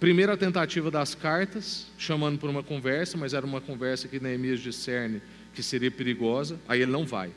[0.00, 5.20] primeira tentativa das cartas, chamando por uma conversa, mas era uma conversa que Neemias discerne
[5.54, 7.30] que seria perigosa, aí ele não vai.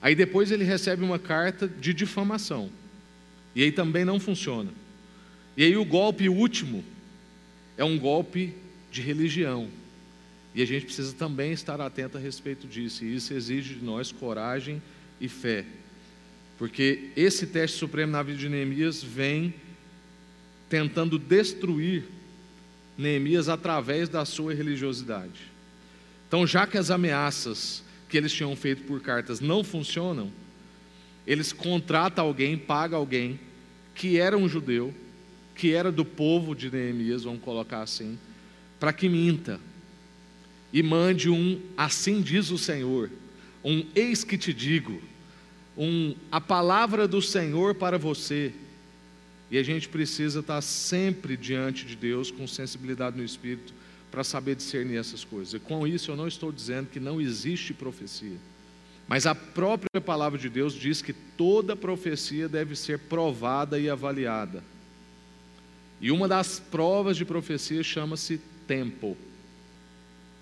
[0.00, 2.70] Aí depois ele recebe uma carta de difamação,
[3.54, 4.70] e aí também não funciona.
[5.56, 6.84] E aí o golpe último
[7.76, 8.54] é um golpe
[8.90, 9.68] de religião.
[10.54, 14.12] E a gente precisa também estar atento a respeito disso, e isso exige de nós
[14.12, 14.82] coragem
[15.20, 15.64] e fé.
[16.58, 19.54] Porque esse teste supremo na vida de Neemias vem
[20.68, 22.04] tentando destruir
[22.96, 25.50] Neemias através da sua religiosidade.
[26.28, 30.30] Então, já que as ameaças que eles tinham feito por cartas não funcionam,
[31.26, 33.40] eles contratam alguém, pagam alguém
[33.94, 34.94] que era um judeu,
[35.54, 38.18] que era do povo de Neemias, vamos colocar assim,
[38.80, 39.60] para que minta
[40.72, 43.10] e mande um assim diz o Senhor,
[43.62, 45.02] um eis que te digo
[45.76, 48.52] um, a palavra do Senhor para você.
[49.50, 53.74] E a gente precisa estar sempre diante de Deus com sensibilidade no espírito
[54.10, 55.54] para saber discernir essas coisas.
[55.54, 58.36] E com isso eu não estou dizendo que não existe profecia.
[59.06, 64.62] Mas a própria palavra de Deus diz que toda profecia deve ser provada e avaliada.
[66.02, 69.16] E uma das provas de profecia chama-se tempo.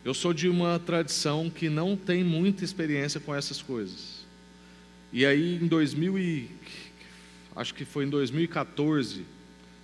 [0.03, 4.25] Eu sou de uma tradição que não tem muita experiência com essas coisas.
[5.13, 6.51] E aí em 2000 e,
[7.55, 9.27] acho que foi em 2014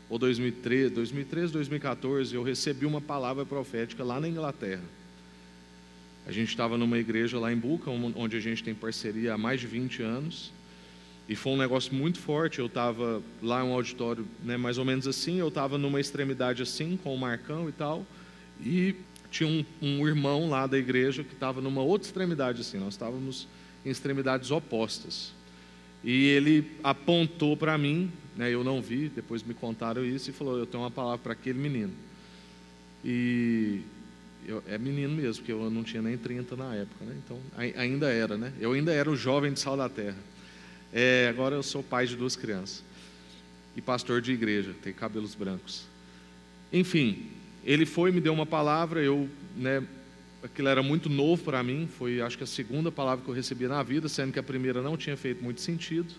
[0.09, 4.85] ou 2013, 2013, 2014, eu recebi uma palavra profética lá na Inglaterra.
[6.27, 9.61] A gente estava numa igreja lá em Buca, onde a gente tem parceria há mais
[9.61, 10.53] de 20 anos.
[11.29, 12.59] E foi um negócio muito forte.
[12.59, 15.39] Eu estava lá em um auditório, né, mais ou menos assim.
[15.39, 18.07] Eu estava numa extremidade assim, com o Marcão e tal.
[18.61, 18.95] E
[19.31, 22.79] tinha um, um irmão lá da igreja que estava numa outra extremidade assim.
[22.79, 23.49] Nós estávamos
[23.85, 25.33] em extremidades opostas.
[26.05, 30.57] E ele apontou para mim, né, eu não vi, depois me contaram isso, e falou:
[30.59, 31.93] Eu tenho uma palavra para aquele menino.
[33.05, 33.81] E
[34.47, 37.17] eu, é menino mesmo, porque eu não tinha nem 30 na época, né?
[37.25, 38.53] então ainda era, né?
[38.61, 40.17] Eu ainda era o jovem de sal da terra.
[40.93, 42.83] É, agora eu sou pai de duas crianças
[43.77, 45.85] e pastor de igreja, tenho cabelos brancos.
[46.73, 47.27] Enfim,
[47.65, 49.83] ele foi, me deu uma palavra, eu né,
[50.43, 53.67] aquilo era muito novo para mim, foi acho que a segunda palavra que eu recebi
[53.67, 56.15] na vida, sendo que a primeira não tinha feito muito sentido.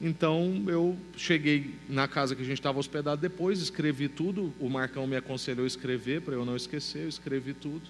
[0.00, 4.52] Então eu cheguei na casa que a gente estava hospedado depois, escrevi tudo.
[4.58, 7.82] O Marcão me aconselhou a escrever para eu não esquecer, eu escrevi tudo.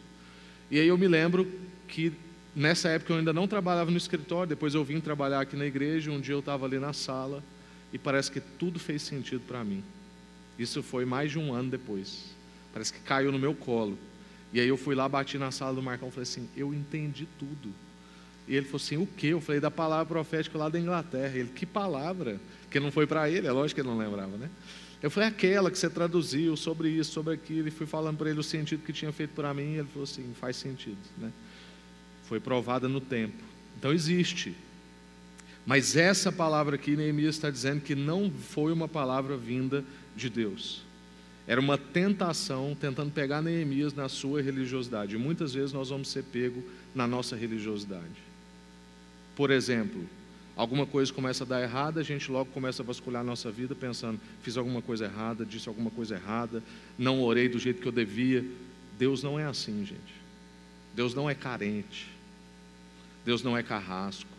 [0.71, 1.51] E aí eu me lembro
[1.89, 2.13] que
[2.55, 6.11] nessa época eu ainda não trabalhava no escritório, depois eu vim trabalhar aqui na igreja.
[6.11, 7.43] Um dia eu estava ali na sala
[7.93, 9.83] e parece que tudo fez sentido para mim.
[10.59, 12.35] Isso foi mais de um ano depois.
[12.73, 13.99] Parece que caiu no meu colo.
[14.53, 17.27] E aí eu fui lá, bati na sala do Marcão e falei assim: Eu entendi
[17.39, 17.73] tudo.
[18.47, 19.29] E ele falou assim: O que?
[19.29, 21.37] Eu falei da palavra profética lá da Inglaterra.
[21.37, 22.41] Ele: Que palavra?
[22.71, 24.51] Que não foi para ele, é lógico que ele não lembrava, né?
[25.03, 27.69] Eu falei: Aquela que você traduziu sobre isso, sobre aquilo.
[27.69, 29.75] E fui falando para ele o sentido que tinha feito para mim.
[29.75, 31.33] E ele falou assim: Faz sentido, né?
[32.33, 33.45] Foi provada no tempo.
[33.79, 34.55] Então existe.
[35.67, 39.85] Mas essa palavra aqui, Neemias está dizendo que não foi uma palavra vinda
[40.17, 40.81] de Deus.
[41.47, 45.15] Era uma tentação tentando pegar Neemias na sua religiosidade.
[45.15, 46.63] E muitas vezes nós vamos ser pego
[46.95, 48.17] na nossa religiosidade.
[49.37, 50.03] Por exemplo,
[50.57, 53.75] alguma coisa começa a dar errada, a gente logo começa a vasculhar a nossa vida
[53.75, 56.63] pensando: fiz alguma coisa errada, disse alguma coisa errada,
[56.97, 58.43] não orei do jeito que eu devia.
[58.99, 60.15] Deus não é assim, gente.
[60.95, 62.11] Deus não é carente.
[63.25, 64.31] Deus não é carrasco.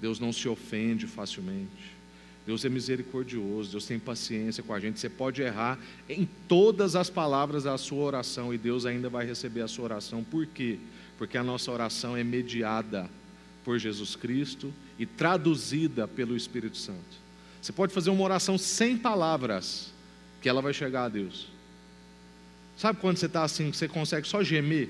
[0.00, 1.92] Deus não se ofende facilmente.
[2.44, 4.98] Deus é misericordioso, Deus tem paciência com a gente.
[4.98, 9.60] Você pode errar em todas as palavras da sua oração e Deus ainda vai receber
[9.60, 10.24] a sua oração.
[10.24, 10.78] Por quê?
[11.16, 13.08] Porque a nossa oração é mediada
[13.64, 17.22] por Jesus Cristo e traduzida pelo Espírito Santo.
[17.60, 19.92] Você pode fazer uma oração sem palavras,
[20.40, 21.46] que ela vai chegar a Deus.
[22.76, 24.88] Sabe quando você está assim, você consegue só gemer?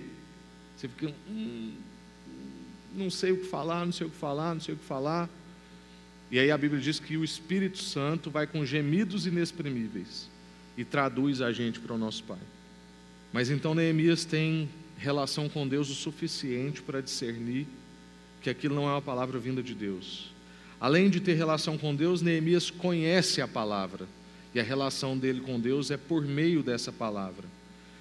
[0.75, 1.75] Você fica, hum,
[2.94, 5.28] não sei o que falar, não sei o que falar, não sei o que falar.
[6.31, 10.28] E aí a Bíblia diz que o Espírito Santo vai com gemidos inexprimíveis
[10.76, 12.38] e traduz a gente para o nosso Pai.
[13.33, 17.66] Mas então Neemias tem relação com Deus o suficiente para discernir
[18.40, 20.31] que aquilo não é uma palavra vinda de Deus.
[20.81, 24.07] Além de ter relação com Deus, Neemias conhece a palavra,
[24.55, 27.44] e a relação dele com Deus é por meio dessa palavra.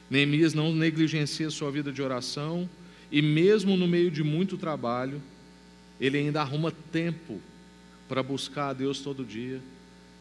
[0.09, 2.67] Neemias não negligencia sua vida de oração,
[3.11, 5.21] e mesmo no meio de muito trabalho,
[5.99, 7.41] ele ainda arruma tempo
[8.07, 9.61] para buscar a Deus todo dia,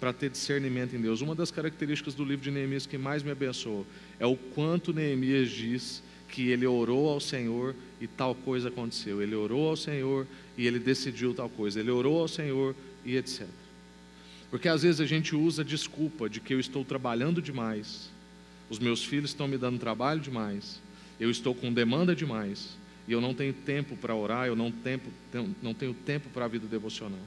[0.00, 1.20] para ter discernimento em Deus.
[1.20, 3.86] Uma das características do livro de Neemias que mais me abençoou
[4.18, 9.22] é o quanto Neemias diz que ele orou ao Senhor e tal coisa aconteceu.
[9.22, 10.26] Ele orou ao Senhor
[10.56, 11.80] e ele decidiu tal coisa.
[11.80, 12.74] Ele orou ao Senhor
[13.04, 13.46] e etc.
[14.50, 18.10] Porque às vezes a gente usa a desculpa de que eu estou trabalhando demais,
[18.68, 20.80] os meus filhos estão me dando trabalho demais,
[21.18, 22.79] eu estou com demanda demais
[23.10, 24.72] e eu não tenho tempo para orar, eu não,
[25.60, 27.18] não tenho tempo para a vida devocional.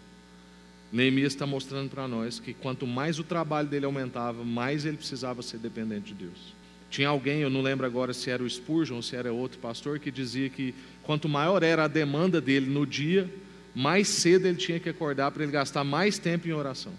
[0.89, 5.41] Neemias está mostrando para nós que quanto mais o trabalho dele aumentava, mais ele precisava
[5.41, 6.53] ser dependente de Deus.
[6.89, 9.99] Tinha alguém, eu não lembro agora se era o Spurgeon ou se era outro pastor,
[9.99, 13.29] que dizia que quanto maior era a demanda dele no dia,
[13.75, 16.93] mais cedo ele tinha que acordar para ele gastar mais tempo em oração.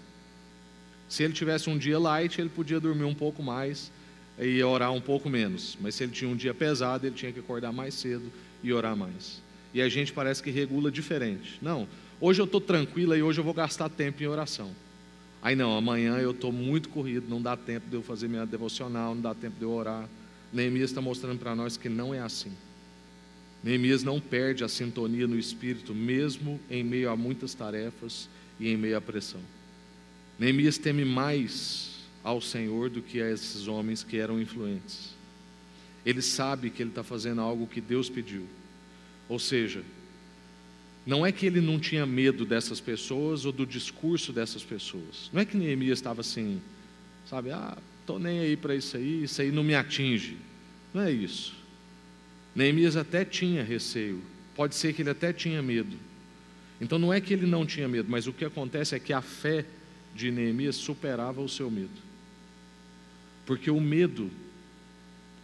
[1.09, 3.91] Se ele tivesse um dia light, ele podia dormir um pouco mais
[4.37, 5.75] e orar um pouco menos.
[5.81, 8.31] Mas se ele tinha um dia pesado, ele tinha que acordar mais cedo
[8.63, 9.41] e orar mais.
[9.73, 11.57] E a gente parece que regula diferente.
[11.61, 11.87] Não,
[12.19, 14.71] hoje eu estou tranquila e hoje eu vou gastar tempo em oração.
[15.41, 19.13] Aí não, amanhã eu estou muito corrido, não dá tempo de eu fazer minha devocional,
[19.13, 20.07] não dá tempo de eu orar.
[20.51, 22.51] Neemias está mostrando para nós que não é assim.
[23.63, 28.77] Neemias não perde a sintonia no espírito, mesmo em meio a muitas tarefas e em
[28.77, 29.41] meio à pressão.
[30.37, 35.14] Neemias teme mais ao Senhor do que a esses homens que eram influentes.
[36.05, 38.45] Ele sabe que ele está fazendo algo que Deus pediu.
[39.27, 39.83] Ou seja,
[41.05, 45.29] não é que ele não tinha medo dessas pessoas ou do discurso dessas pessoas.
[45.33, 46.61] Não é que Neemias estava assim,
[47.29, 50.37] sabe, ah, estou nem aí para isso aí, isso aí não me atinge.
[50.93, 51.55] Não é isso.
[52.55, 54.21] Neemias até tinha receio,
[54.55, 55.97] pode ser que ele até tinha medo.
[56.79, 59.21] Então não é que ele não tinha medo, mas o que acontece é que a
[59.21, 59.65] fé
[60.13, 62.05] de Neemias superava o seu medo.
[63.45, 64.31] Porque o medo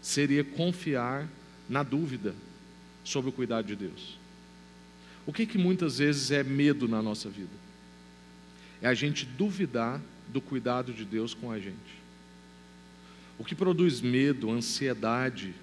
[0.01, 1.27] seria confiar
[1.69, 2.33] na dúvida
[3.03, 4.17] sobre o cuidado de Deus.
[5.25, 7.53] O que, que muitas vezes é medo na nossa vida?
[8.81, 12.01] É a gente duvidar do cuidado de Deus com a gente.
[13.37, 15.53] O que produz medo, ansiedade,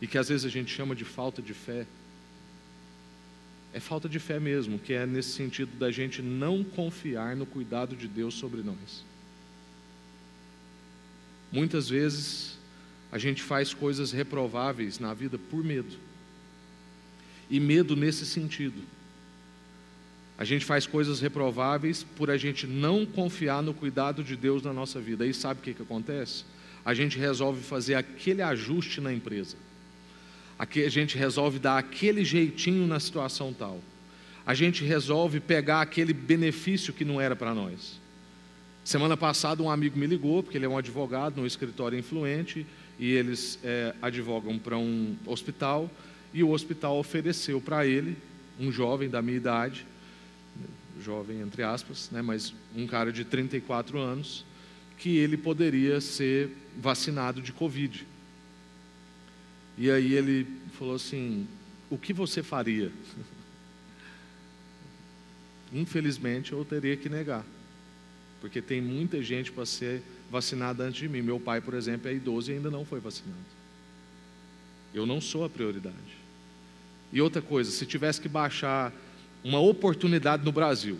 [0.00, 1.86] e que às vezes a gente chama de falta de fé,
[3.72, 7.94] é falta de fé mesmo, que é nesse sentido da gente não confiar no cuidado
[7.94, 9.04] de Deus sobre nós.
[11.52, 12.57] Muitas vezes
[13.10, 15.96] a gente faz coisas reprováveis na vida por medo
[17.50, 18.82] e medo nesse sentido.
[20.36, 24.72] A gente faz coisas reprováveis por a gente não confiar no cuidado de Deus na
[24.72, 25.24] nossa vida.
[25.24, 26.44] Aí sabe o que, que acontece?
[26.84, 29.56] A gente resolve fazer aquele ajuste na empresa.
[30.58, 33.80] Aqui a gente resolve dar aquele jeitinho na situação tal.
[34.46, 38.00] A gente resolve pegar aquele benefício que não era para nós.
[38.84, 42.66] Semana passada um amigo me ligou, porque ele é um advogado num escritório influente,
[42.98, 45.90] e eles é, advogam para um hospital
[46.32, 48.16] e o hospital ofereceu para ele,
[48.58, 49.86] um jovem da minha idade,
[51.00, 54.44] jovem entre aspas, né, mas um cara de 34 anos,
[54.98, 58.04] que ele poderia ser vacinado de Covid.
[59.76, 61.46] E aí ele falou assim:
[61.88, 62.90] O que você faria?
[65.72, 67.44] Infelizmente eu teria que negar,
[68.40, 71.22] porque tem muita gente para ser vacinada antes de mim.
[71.22, 73.38] Meu pai, por exemplo, é idoso e ainda não foi vacinado.
[74.94, 75.96] Eu não sou a prioridade.
[77.12, 78.92] E outra coisa, se tivesse que baixar
[79.42, 80.98] uma oportunidade no Brasil,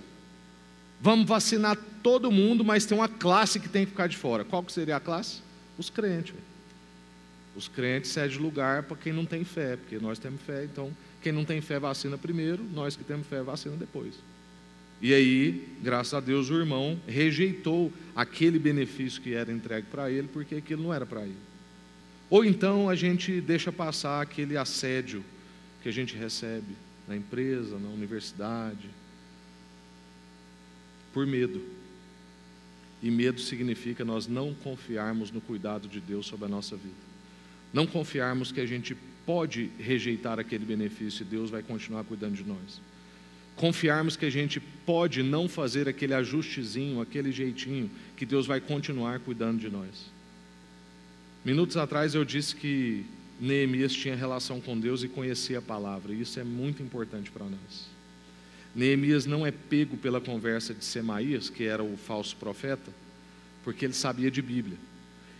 [1.00, 4.44] vamos vacinar todo mundo, mas tem uma classe que tem que ficar de fora.
[4.44, 5.42] Qual que seria a classe?
[5.76, 6.34] Os crentes.
[7.54, 11.32] Os crentes cedem lugar para quem não tem fé, porque nós temos fé, então quem
[11.32, 14.14] não tem fé vacina primeiro, nós que temos fé vacina depois.
[15.00, 20.28] E aí, graças a Deus, o irmão rejeitou aquele benefício que era entregue para ele,
[20.32, 21.36] porque aquilo não era para ele.
[22.28, 25.24] Ou então a gente deixa passar aquele assédio
[25.82, 26.74] que a gente recebe
[27.06, 28.90] na empresa, na universidade,
[31.12, 31.62] por medo.
[33.02, 37.08] E medo significa nós não confiarmos no cuidado de Deus sobre a nossa vida.
[37.72, 42.44] Não confiarmos que a gente pode rejeitar aquele benefício e Deus vai continuar cuidando de
[42.44, 42.80] nós.
[43.58, 49.18] Confiarmos que a gente pode não fazer aquele ajustezinho, aquele jeitinho, que Deus vai continuar
[49.18, 50.06] cuidando de nós.
[51.44, 53.04] Minutos atrás eu disse que
[53.40, 57.46] Neemias tinha relação com Deus e conhecia a palavra, e isso é muito importante para
[57.46, 57.88] nós.
[58.76, 62.92] Neemias não é pego pela conversa de Semaías, que era o falso profeta,
[63.64, 64.78] porque ele sabia de Bíblia.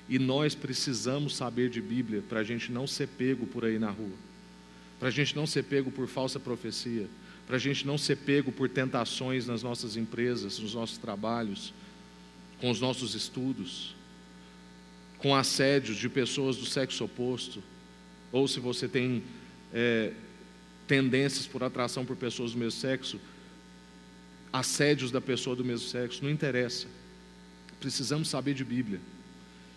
[0.08, 3.90] E nós precisamos saber de Bíblia para a gente não ser pego por aí na
[3.90, 4.16] rua,
[4.98, 7.06] para a gente não ser pego por falsa profecia,
[7.48, 11.72] para a gente não ser pego por tentações nas nossas empresas, nos nossos trabalhos,
[12.60, 13.96] com os nossos estudos,
[15.16, 17.62] com assédios de pessoas do sexo oposto,
[18.30, 19.22] ou se você tem
[19.72, 20.12] é,
[20.86, 23.18] tendências por atração por pessoas do mesmo sexo,
[24.52, 26.86] assédios da pessoa do mesmo sexo, não interessa.
[27.80, 29.00] Precisamos saber de Bíblia.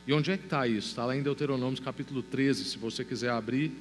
[0.06, 0.90] E onde é que está isso?
[0.90, 2.66] Está lá em Deuteronômio capítulo 13.
[2.66, 3.72] Se você quiser abrir,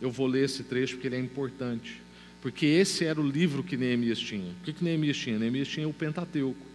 [0.00, 2.00] eu vou ler esse trecho porque ele é importante.
[2.40, 4.50] Porque esse era o livro que Neemias tinha.
[4.52, 5.38] O que, que Neemias tinha?
[5.38, 6.66] Neemias tinha o Pentateuco,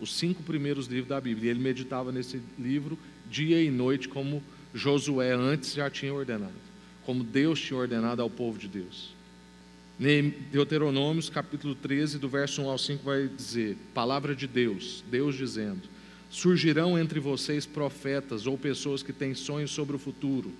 [0.00, 1.50] os cinco primeiros livros da Bíblia.
[1.50, 2.98] Ele meditava nesse livro
[3.30, 4.42] dia e noite, como
[4.74, 6.52] Josué antes já tinha ordenado,
[7.04, 9.14] como Deus tinha ordenado ao povo de Deus.
[10.50, 15.82] Deuteronômios capítulo 13, do verso 1 ao 5, vai dizer: Palavra de Deus, Deus dizendo:
[16.28, 20.50] Surgirão entre vocês profetas ou pessoas que têm sonhos sobre o futuro,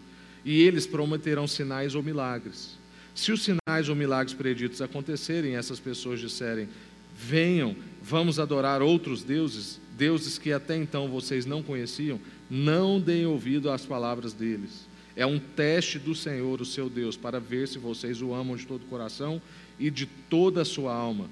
[0.45, 2.79] e eles prometerão sinais ou milagres.
[3.15, 6.69] Se os sinais ou milagres preditos acontecerem, essas pessoas disserem:
[7.17, 12.19] Venham, vamos adorar outros deuses, deuses que até então vocês não conheciam,
[12.51, 14.91] não deem ouvido às palavras deles.
[15.15, 18.67] É um teste do Senhor, o seu Deus, para ver se vocês o amam de
[18.67, 19.43] todo o coração
[19.79, 21.29] e de toda a sua alma.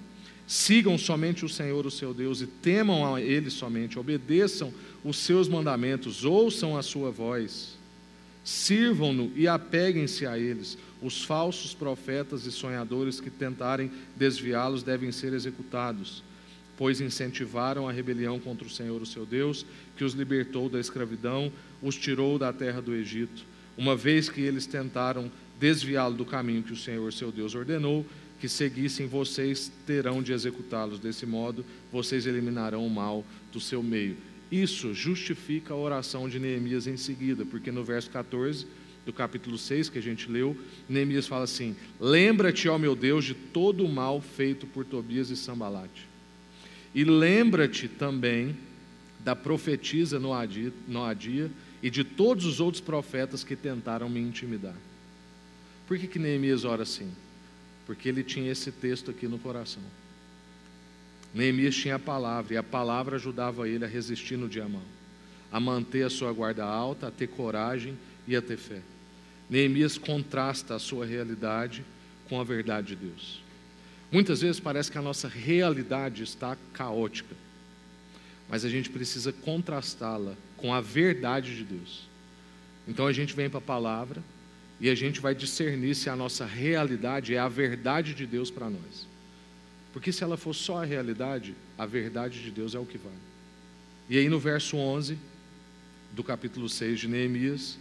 [0.46, 5.48] Sigam somente o Senhor, o seu Deus, e temam a Ele somente, obedeçam os seus
[5.48, 7.78] mandamentos, ouçam a sua voz,
[8.50, 10.76] sirvam-no e apeguem-se a eles.
[11.00, 16.22] Os falsos profetas e sonhadores que tentarem desviá-los devem ser executados
[16.76, 19.66] pois incentivaram a rebelião contra o Senhor, o seu Deus,
[19.98, 23.44] que os libertou da escravidão, os tirou da terra do Egito.
[23.76, 28.06] Uma vez que eles tentaram desviá-lo do caminho que o Senhor, seu Deus, ordenou,
[28.40, 30.98] que seguissem, vocês terão de executá-los.
[30.98, 34.16] Desse modo, vocês eliminarão o mal do seu meio.
[34.50, 38.66] Isso justifica a oração de Neemias em seguida, porque no verso 14
[39.06, 40.56] do capítulo 6 que a gente leu,
[40.88, 45.36] Neemias fala assim: Lembra-te, ó meu Deus, de todo o mal feito por Tobias e
[45.36, 46.10] Sambalate
[46.94, 48.56] e lembra-te também
[49.20, 51.50] da profetisa Noadia,
[51.82, 54.74] e de todos os outros profetas que tentaram me intimidar.
[55.86, 57.10] Por que, que Neemias ora assim?
[57.86, 59.82] Porque ele tinha esse texto aqui no coração.
[61.32, 64.66] Neemias tinha a palavra, e a palavra ajudava ele a resistir no dia
[65.52, 68.80] a manter a sua guarda alta, a ter coragem e a ter fé.
[69.48, 71.84] Neemias contrasta a sua realidade
[72.28, 73.42] com a verdade de Deus.
[74.12, 77.34] Muitas vezes parece que a nossa realidade está caótica,
[78.48, 82.08] mas a gente precisa contrastá-la com a verdade de Deus.
[82.86, 84.22] Então a gente vem para a palavra
[84.80, 88.68] e a gente vai discernir se a nossa realidade é a verdade de Deus para
[88.70, 89.06] nós.
[89.92, 93.14] Porque se ela for só a realidade, a verdade de Deus é o que vale.
[94.08, 95.18] E aí no verso 11
[96.12, 97.78] do capítulo 6 de Neemias,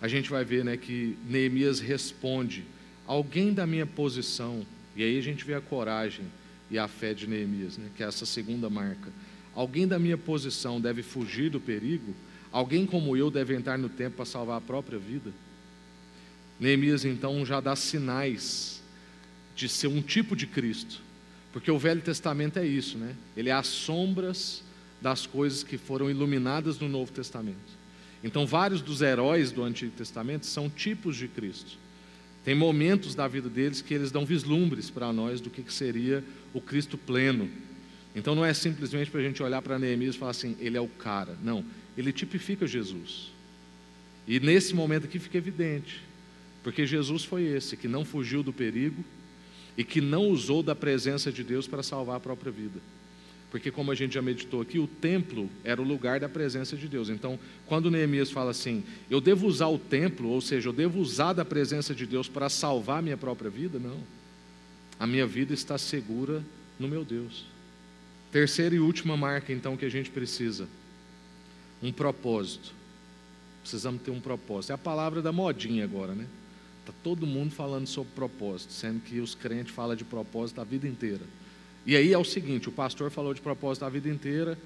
[0.00, 2.64] a gente vai ver né, que Neemias responde:
[3.06, 6.24] Alguém da minha posição e aí a gente vê a coragem
[6.70, 9.10] e a fé de Neemias, né, que é essa segunda marca.
[9.54, 12.14] Alguém da minha posição deve fugir do perigo?
[12.52, 15.32] Alguém como eu deve entrar no tempo para salvar a própria vida?
[16.58, 18.82] Neemias então já dá sinais
[19.54, 21.02] de ser um tipo de Cristo,
[21.56, 23.14] porque o Velho Testamento é isso, né?
[23.34, 24.62] Ele é as sombras
[25.00, 27.56] das coisas que foram iluminadas no Novo Testamento.
[28.22, 31.78] Então, vários dos heróis do Antigo Testamento são tipos de Cristo.
[32.44, 36.60] Tem momentos da vida deles que eles dão vislumbres para nós do que seria o
[36.60, 37.48] Cristo pleno.
[38.14, 40.80] Então não é simplesmente para a gente olhar para Neemias e falar assim, ele é
[40.82, 41.38] o cara.
[41.42, 41.64] Não,
[41.96, 43.32] ele tipifica Jesus.
[44.28, 46.02] E nesse momento aqui fica evidente,
[46.62, 49.02] porque Jesus foi esse que não fugiu do perigo,
[49.76, 52.80] e que não usou da presença de Deus para salvar a própria vida.
[53.50, 56.88] Porque, como a gente já meditou aqui, o templo era o lugar da presença de
[56.88, 57.08] Deus.
[57.08, 61.32] Então, quando Neemias fala assim, eu devo usar o templo, ou seja, eu devo usar
[61.32, 63.78] da presença de Deus para salvar a minha própria vida?
[63.78, 63.98] Não.
[64.98, 66.42] A minha vida está segura
[66.78, 67.44] no meu Deus.
[68.32, 70.68] Terceira e última marca, então, que a gente precisa:
[71.82, 72.74] um propósito.
[73.62, 74.70] Precisamos ter um propósito.
[74.70, 76.26] É a palavra da modinha agora, né?
[76.86, 80.86] Está todo mundo falando sobre propósito, sendo que os crentes falam de propósito a vida
[80.86, 81.22] inteira.
[81.84, 84.56] E aí é o seguinte: o pastor falou de propósito a vida inteira,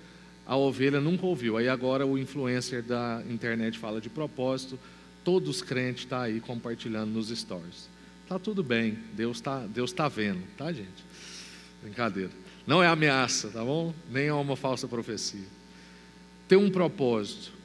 [0.46, 1.56] a ovelha nunca ouviu.
[1.56, 4.78] Aí agora o influencer da internet fala de propósito,
[5.24, 7.88] todos os crentes estão tá aí compartilhando nos stories.
[8.28, 11.02] Tá tudo bem, Deus está Deus tá vendo, tá, gente?
[11.82, 12.30] Brincadeira.
[12.66, 13.94] Não é ameaça, tá bom?
[14.10, 15.48] Nem é uma falsa profecia.
[16.46, 17.59] Ter um propósito.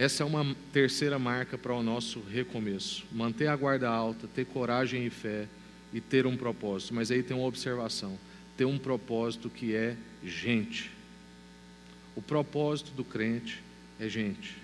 [0.00, 3.04] Essa é uma terceira marca para o nosso recomeço.
[3.12, 5.46] Manter a guarda alta, ter coragem e fé
[5.92, 6.94] e ter um propósito.
[6.94, 8.18] Mas aí tem uma observação:
[8.56, 9.94] ter um propósito que é
[10.24, 10.90] gente.
[12.16, 13.62] O propósito do crente
[14.00, 14.56] é gente.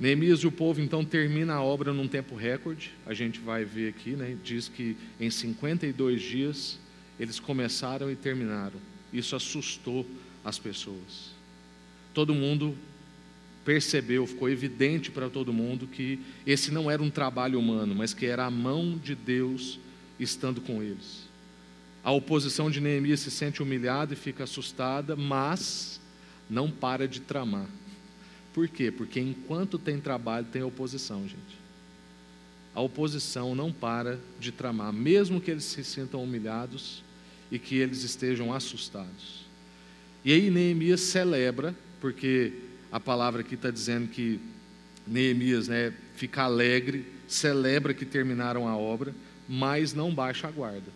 [0.00, 2.90] Neemias e o povo então termina a obra num tempo recorde.
[3.04, 4.34] A gente vai ver aqui, né?
[4.42, 6.78] Diz que em 52 dias
[7.20, 8.80] eles começaram e terminaram.
[9.12, 10.06] Isso assustou
[10.42, 11.34] as pessoas.
[12.14, 12.74] Todo mundo
[13.64, 18.26] percebeu, ficou evidente para todo mundo que esse não era um trabalho humano, mas que
[18.26, 19.78] era a mão de Deus
[20.18, 21.30] estando com eles.
[22.04, 26.00] A oposição de Neemias se sente humilhada e fica assustada, mas
[26.50, 27.68] não para de tramar.
[28.52, 28.90] Por quê?
[28.90, 31.62] Porque enquanto tem trabalho, tem oposição, gente.
[32.74, 37.02] A oposição não para de tramar, mesmo que eles se sintam humilhados
[37.50, 39.42] e que eles estejam assustados.
[40.24, 42.52] E aí Neemias celebra, porque
[42.92, 44.38] a palavra aqui está dizendo que
[45.06, 49.14] Neemias né, fica alegre, celebra que terminaram a obra,
[49.48, 50.92] mas não baixa a guarda,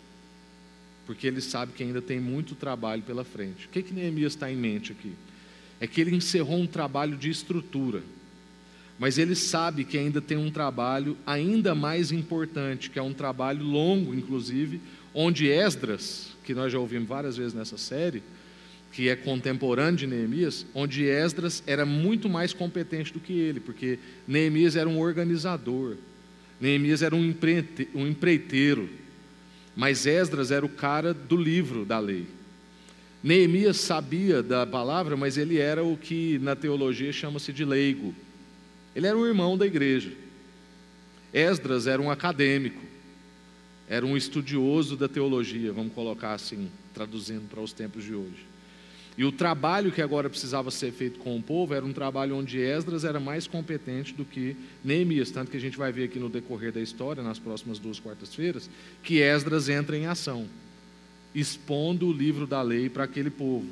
[1.07, 3.65] porque ele sabe que ainda tem muito trabalho pela frente.
[3.65, 5.13] O que, que Neemias está em mente aqui?
[5.79, 8.03] É que ele encerrou um trabalho de estrutura,
[8.99, 13.63] mas ele sabe que ainda tem um trabalho ainda mais importante, que é um trabalho
[13.63, 14.79] longo, inclusive,
[15.13, 18.21] onde Esdras, que nós já ouvimos várias vezes nessa série,
[18.97, 23.99] que é contemporâneo de Neemias, onde Esdras era muito mais competente do que ele, porque
[24.27, 25.97] Neemias era um organizador,
[26.59, 27.23] Neemias era um,
[27.93, 28.89] empreiteiro,
[29.75, 32.25] mas Esdras era o cara do livro da lei.
[33.21, 38.15] Neemias sabia da palavra, mas ele era o que na teologia chama-se de leigo.
[38.95, 40.11] Ele era um irmão da igreja.
[41.31, 42.81] Esdras era um acadêmico,
[43.87, 48.56] era um estudioso da teologia, vamos colocar assim, traduzindo para os tempos de hoje.
[49.17, 52.59] E o trabalho que agora precisava ser feito com o povo era um trabalho onde
[52.59, 56.29] Esdras era mais competente do que Neemias, tanto que a gente vai ver aqui no
[56.29, 58.69] decorrer da história, nas próximas duas quartas-feiras,
[59.01, 60.45] que Esdras entra em ação,
[61.33, 63.65] expondo o livro da lei para aquele povo.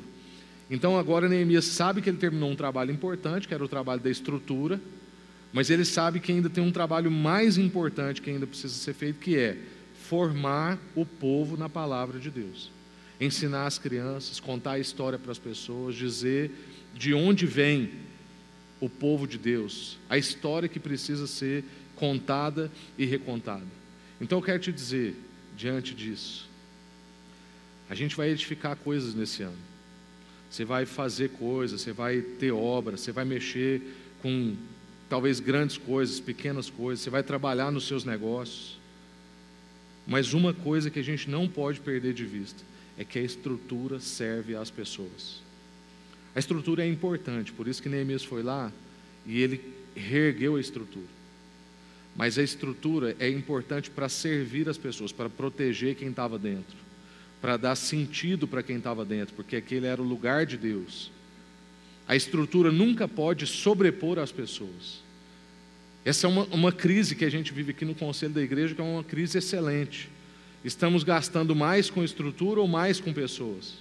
[0.68, 4.10] Então agora Neemias sabe que ele terminou um trabalho importante, que era o trabalho da
[4.10, 4.80] estrutura,
[5.52, 9.20] mas ele sabe que ainda tem um trabalho mais importante que ainda precisa ser feito,
[9.20, 9.56] que é
[10.08, 12.74] formar o povo na palavra de Deus
[13.20, 16.50] ensinar as crianças, contar a história para as pessoas, dizer
[16.94, 17.90] de onde vem
[18.80, 21.64] o povo de Deus, a história que precisa ser
[21.94, 23.64] contada e recontada.
[24.20, 25.14] Então eu quero te dizer,
[25.56, 26.48] diante disso,
[27.88, 29.56] a gente vai edificar coisas nesse ano.
[30.50, 33.82] Você vai fazer coisas, você vai ter obra, você vai mexer
[34.22, 34.54] com
[35.08, 38.78] talvez grandes coisas, pequenas coisas, você vai trabalhar nos seus negócios.
[40.06, 42.62] Mas uma coisa que a gente não pode perder de vista
[42.98, 45.40] é que a estrutura serve às pessoas.
[46.34, 48.72] A estrutura é importante, por isso que Neemias foi lá
[49.26, 49.60] e ele
[49.94, 51.06] reergueu a estrutura.
[52.14, 56.76] Mas a estrutura é importante para servir as pessoas, para proteger quem estava dentro,
[57.40, 61.10] para dar sentido para quem estava dentro, porque aquele era o lugar de Deus.
[62.08, 65.04] A estrutura nunca pode sobrepor as pessoas.
[66.04, 68.80] Essa é uma, uma crise que a gente vive aqui no Conselho da Igreja, que
[68.80, 70.08] é uma crise excelente.
[70.66, 73.74] Estamos gastando mais com estrutura ou mais com pessoas?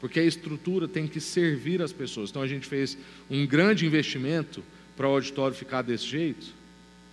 [0.00, 2.30] Porque a estrutura tem que servir as pessoas.
[2.30, 2.96] Então a gente fez
[3.28, 4.62] um grande investimento
[4.96, 6.54] para o auditório ficar desse jeito,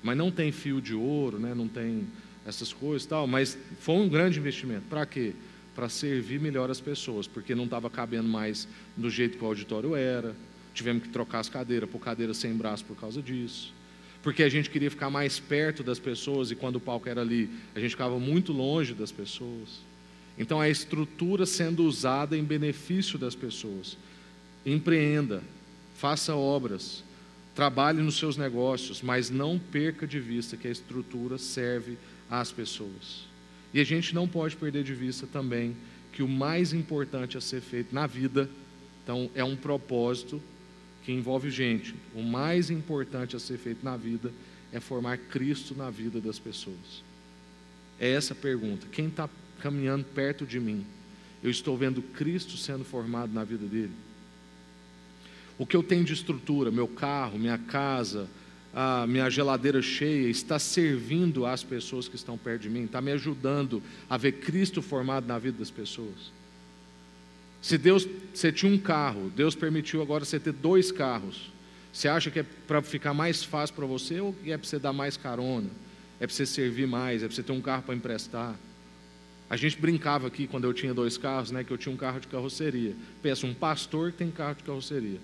[0.03, 1.55] mas não tem fio de ouro, né?
[1.55, 2.05] não tem
[2.45, 4.83] essas coisas tal, mas foi um grande investimento.
[4.87, 5.33] Para quê?
[5.73, 9.95] Para servir melhor as pessoas, porque não estava cabendo mais do jeito que o auditório
[9.95, 10.35] era.
[10.71, 13.73] Tivemos que trocar as cadeiras por cadeiras sem braço por causa disso
[14.23, 17.49] porque a gente queria ficar mais perto das pessoas e quando o palco era ali,
[17.75, 19.81] a gente ficava muito longe das pessoas.
[20.37, 23.97] Então a estrutura sendo usada em benefício das pessoas.
[24.65, 25.43] Empreenda,
[25.95, 27.03] faça obras,
[27.53, 31.97] trabalhe nos seus negócios, mas não perca de vista que a estrutura serve
[32.29, 33.25] às pessoas.
[33.73, 35.75] E a gente não pode perder de vista também
[36.13, 38.49] que o mais importante a ser feito na vida,
[39.03, 40.41] então é um propósito
[41.03, 41.93] que envolve gente.
[42.15, 44.31] O mais importante a ser feito na vida
[44.71, 47.03] é formar Cristo na vida das pessoas.
[47.99, 48.87] É essa a pergunta.
[48.91, 49.29] Quem está
[49.59, 50.85] caminhando perto de mim?
[51.43, 53.91] Eu estou vendo Cristo sendo formado na vida dele?
[55.57, 58.27] O que eu tenho de estrutura, meu carro, minha casa,
[58.73, 63.11] a minha geladeira cheia, está servindo às pessoas que estão perto de mim, está me
[63.11, 66.31] ajudando a ver Cristo formado na vida das pessoas.
[67.63, 71.49] Se Deus, você tinha um carro, Deus permitiu agora você ter dois carros.
[71.93, 74.91] Você acha que é para ficar mais fácil para você ou é para você dar
[74.91, 75.69] mais carona?
[76.19, 77.23] É para você servir mais?
[77.23, 78.53] É para você ter um carro para emprestar?
[79.49, 82.19] A gente brincava aqui quando eu tinha dois carros, né, que eu tinha um carro
[82.19, 82.97] de carroceria.
[83.21, 85.19] Pensa, um pastor que tem carro de carroceria.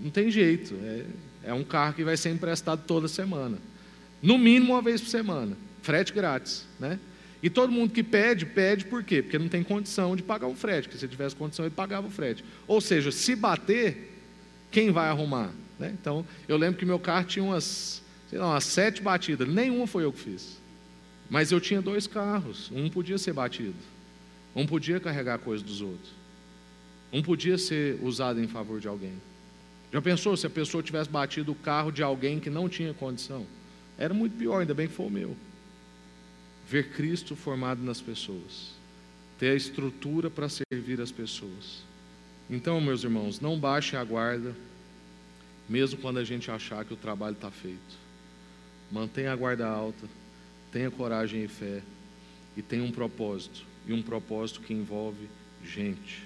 [0.00, 0.76] Não tem jeito.
[0.80, 1.06] É,
[1.50, 3.58] é um carro que vai ser emprestado toda semana.
[4.22, 5.56] No mínimo uma vez por semana.
[5.82, 6.66] Frete grátis.
[6.78, 7.00] Né?
[7.42, 9.22] E todo mundo que pede, pede por quê?
[9.22, 10.88] Porque não tem condição de pagar o frete.
[10.88, 12.44] Porque se tivesse condição, ele pagava o frete.
[12.66, 14.18] Ou seja, se bater,
[14.70, 15.50] quem vai arrumar?
[15.78, 15.94] Né?
[15.98, 19.48] Então, eu lembro que meu carro tinha umas, sei lá, umas sete batidas.
[19.48, 20.60] Nenhuma foi eu que fiz.
[21.30, 22.70] Mas eu tinha dois carros.
[22.74, 23.74] Um podia ser batido.
[24.54, 26.10] Um podia carregar coisa dos outros.
[27.12, 29.14] Um podia ser usado em favor de alguém.
[29.92, 33.46] Já pensou se a pessoa tivesse batido o carro de alguém que não tinha condição?
[33.96, 35.36] Era muito pior, ainda bem que foi o meu.
[36.70, 38.70] Ver Cristo formado nas pessoas,
[39.40, 41.82] ter a estrutura para servir as pessoas.
[42.48, 44.54] Então, meus irmãos, não baixem a guarda,
[45.68, 47.98] mesmo quando a gente achar que o trabalho está feito.
[48.88, 50.06] Mantenha a guarda alta,
[50.70, 51.82] tenha coragem e fé,
[52.56, 55.28] e tenha um propósito, e um propósito que envolve
[55.64, 56.22] gente.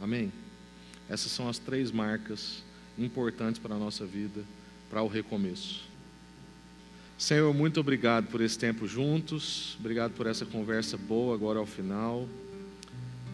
[0.00, 0.32] Amém?
[1.08, 2.62] Essas são as três marcas
[2.96, 4.44] importantes para a nossa vida,
[4.88, 5.90] para o recomeço.
[7.22, 12.26] Senhor, muito obrigado por esse tempo juntos, obrigado por essa conversa boa agora ao final.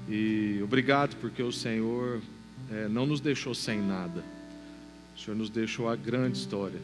[0.07, 2.21] E obrigado porque o Senhor
[2.71, 4.23] é, não nos deixou sem nada,
[5.17, 6.79] o Senhor nos deixou a grande história.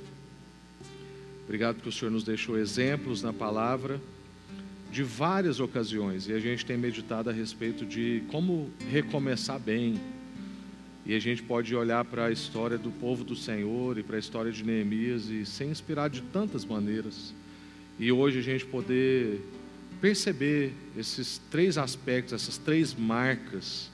[1.45, 4.01] Obrigado porque o Senhor nos deixou exemplos na palavra
[4.91, 10.01] de várias ocasiões e a gente tem meditado a respeito de como recomeçar bem
[11.07, 14.19] e a gente pode olhar para a história do povo do Senhor e para a
[14.19, 17.35] história de Neemias e ser inspirado de tantas maneiras.
[17.99, 19.41] E hoje a gente poder
[20.01, 23.91] perceber esses três aspectos, essas três marcas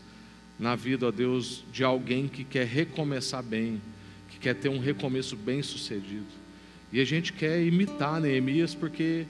[0.56, 3.82] na vida, ó Deus, de alguém que quer recomeçar bem,
[4.28, 6.26] que quer ter um recomeço bem sucedido.
[6.92, 9.26] E a gente quer imitar Neemias porque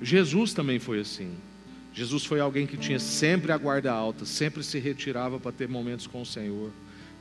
[0.00, 1.30] Jesus também foi assim.
[1.92, 6.06] Jesus foi alguém que tinha sempre a guarda alta, sempre se retirava para ter momentos
[6.06, 6.70] com o Senhor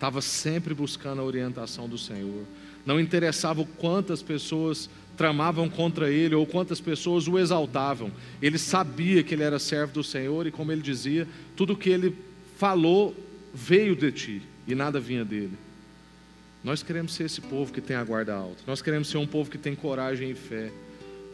[0.02, 2.44] estava sempre buscando a orientação do Senhor.
[2.84, 8.12] Não interessava quantas pessoas tramavam contra ele ou quantas pessoas o exaltavam.
[8.42, 12.18] Ele sabia que ele era servo do Senhor e, como ele dizia, tudo que ele
[12.58, 13.16] falou
[13.54, 15.54] veio de ti e nada vinha dele.
[16.64, 18.64] Nós queremos ser esse povo que tem a guarda alta.
[18.66, 20.72] Nós queremos ser um povo que tem coragem e fé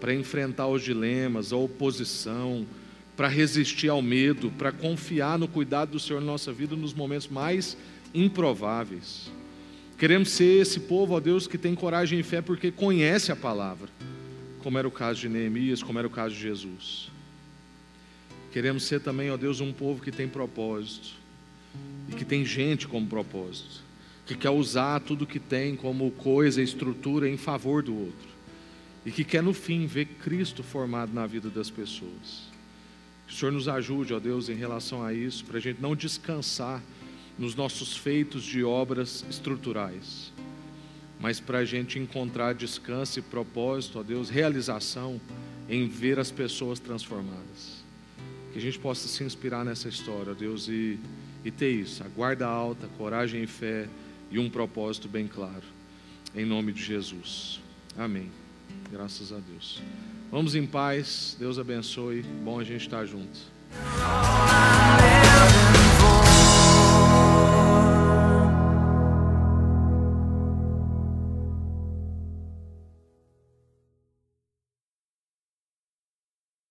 [0.02, 2.68] para enfrentar os dilemas, a oposição,
[3.16, 7.30] para resistir ao medo, para confiar no cuidado do Senhor na nossa vida nos momentos
[7.30, 7.78] mais
[8.18, 9.32] improváveis.
[9.98, 13.90] Queremos ser esse povo, ó Deus, que tem coragem e fé porque conhece a palavra,
[14.60, 17.10] como era o caso de Neemias, como era o caso de Jesus.
[18.52, 21.10] Queremos ser também, ó Deus, um povo que tem propósito
[22.10, 23.82] e que tem gente como propósito,
[24.26, 28.38] que quer usar tudo que tem como coisa, estrutura em favor do outro
[29.06, 32.50] e que quer no fim ver Cristo formado na vida das pessoas.
[33.26, 35.96] Que o Senhor nos ajude, ó Deus, em relação a isso, para a gente não
[35.96, 36.84] descansar
[37.38, 40.32] nos nossos feitos de obras estruturais,
[41.20, 45.20] mas para a gente encontrar descanso e propósito, ó Deus, realização
[45.70, 47.84] em ver as pessoas transformadas.
[48.54, 51.00] Que a gente possa se inspirar nessa história, ó Deus, e,
[51.44, 53.88] e ter isso, a guarda alta, coragem e fé
[54.32, 55.64] e um propósito bem claro.
[56.36, 57.60] Em nome de Jesus.
[57.98, 58.30] Amém.
[58.92, 59.82] Graças a Deus.
[60.32, 61.36] Vamos em paz.
[61.40, 62.22] Deus abençoe.
[62.44, 63.40] Bom a gente estar junto.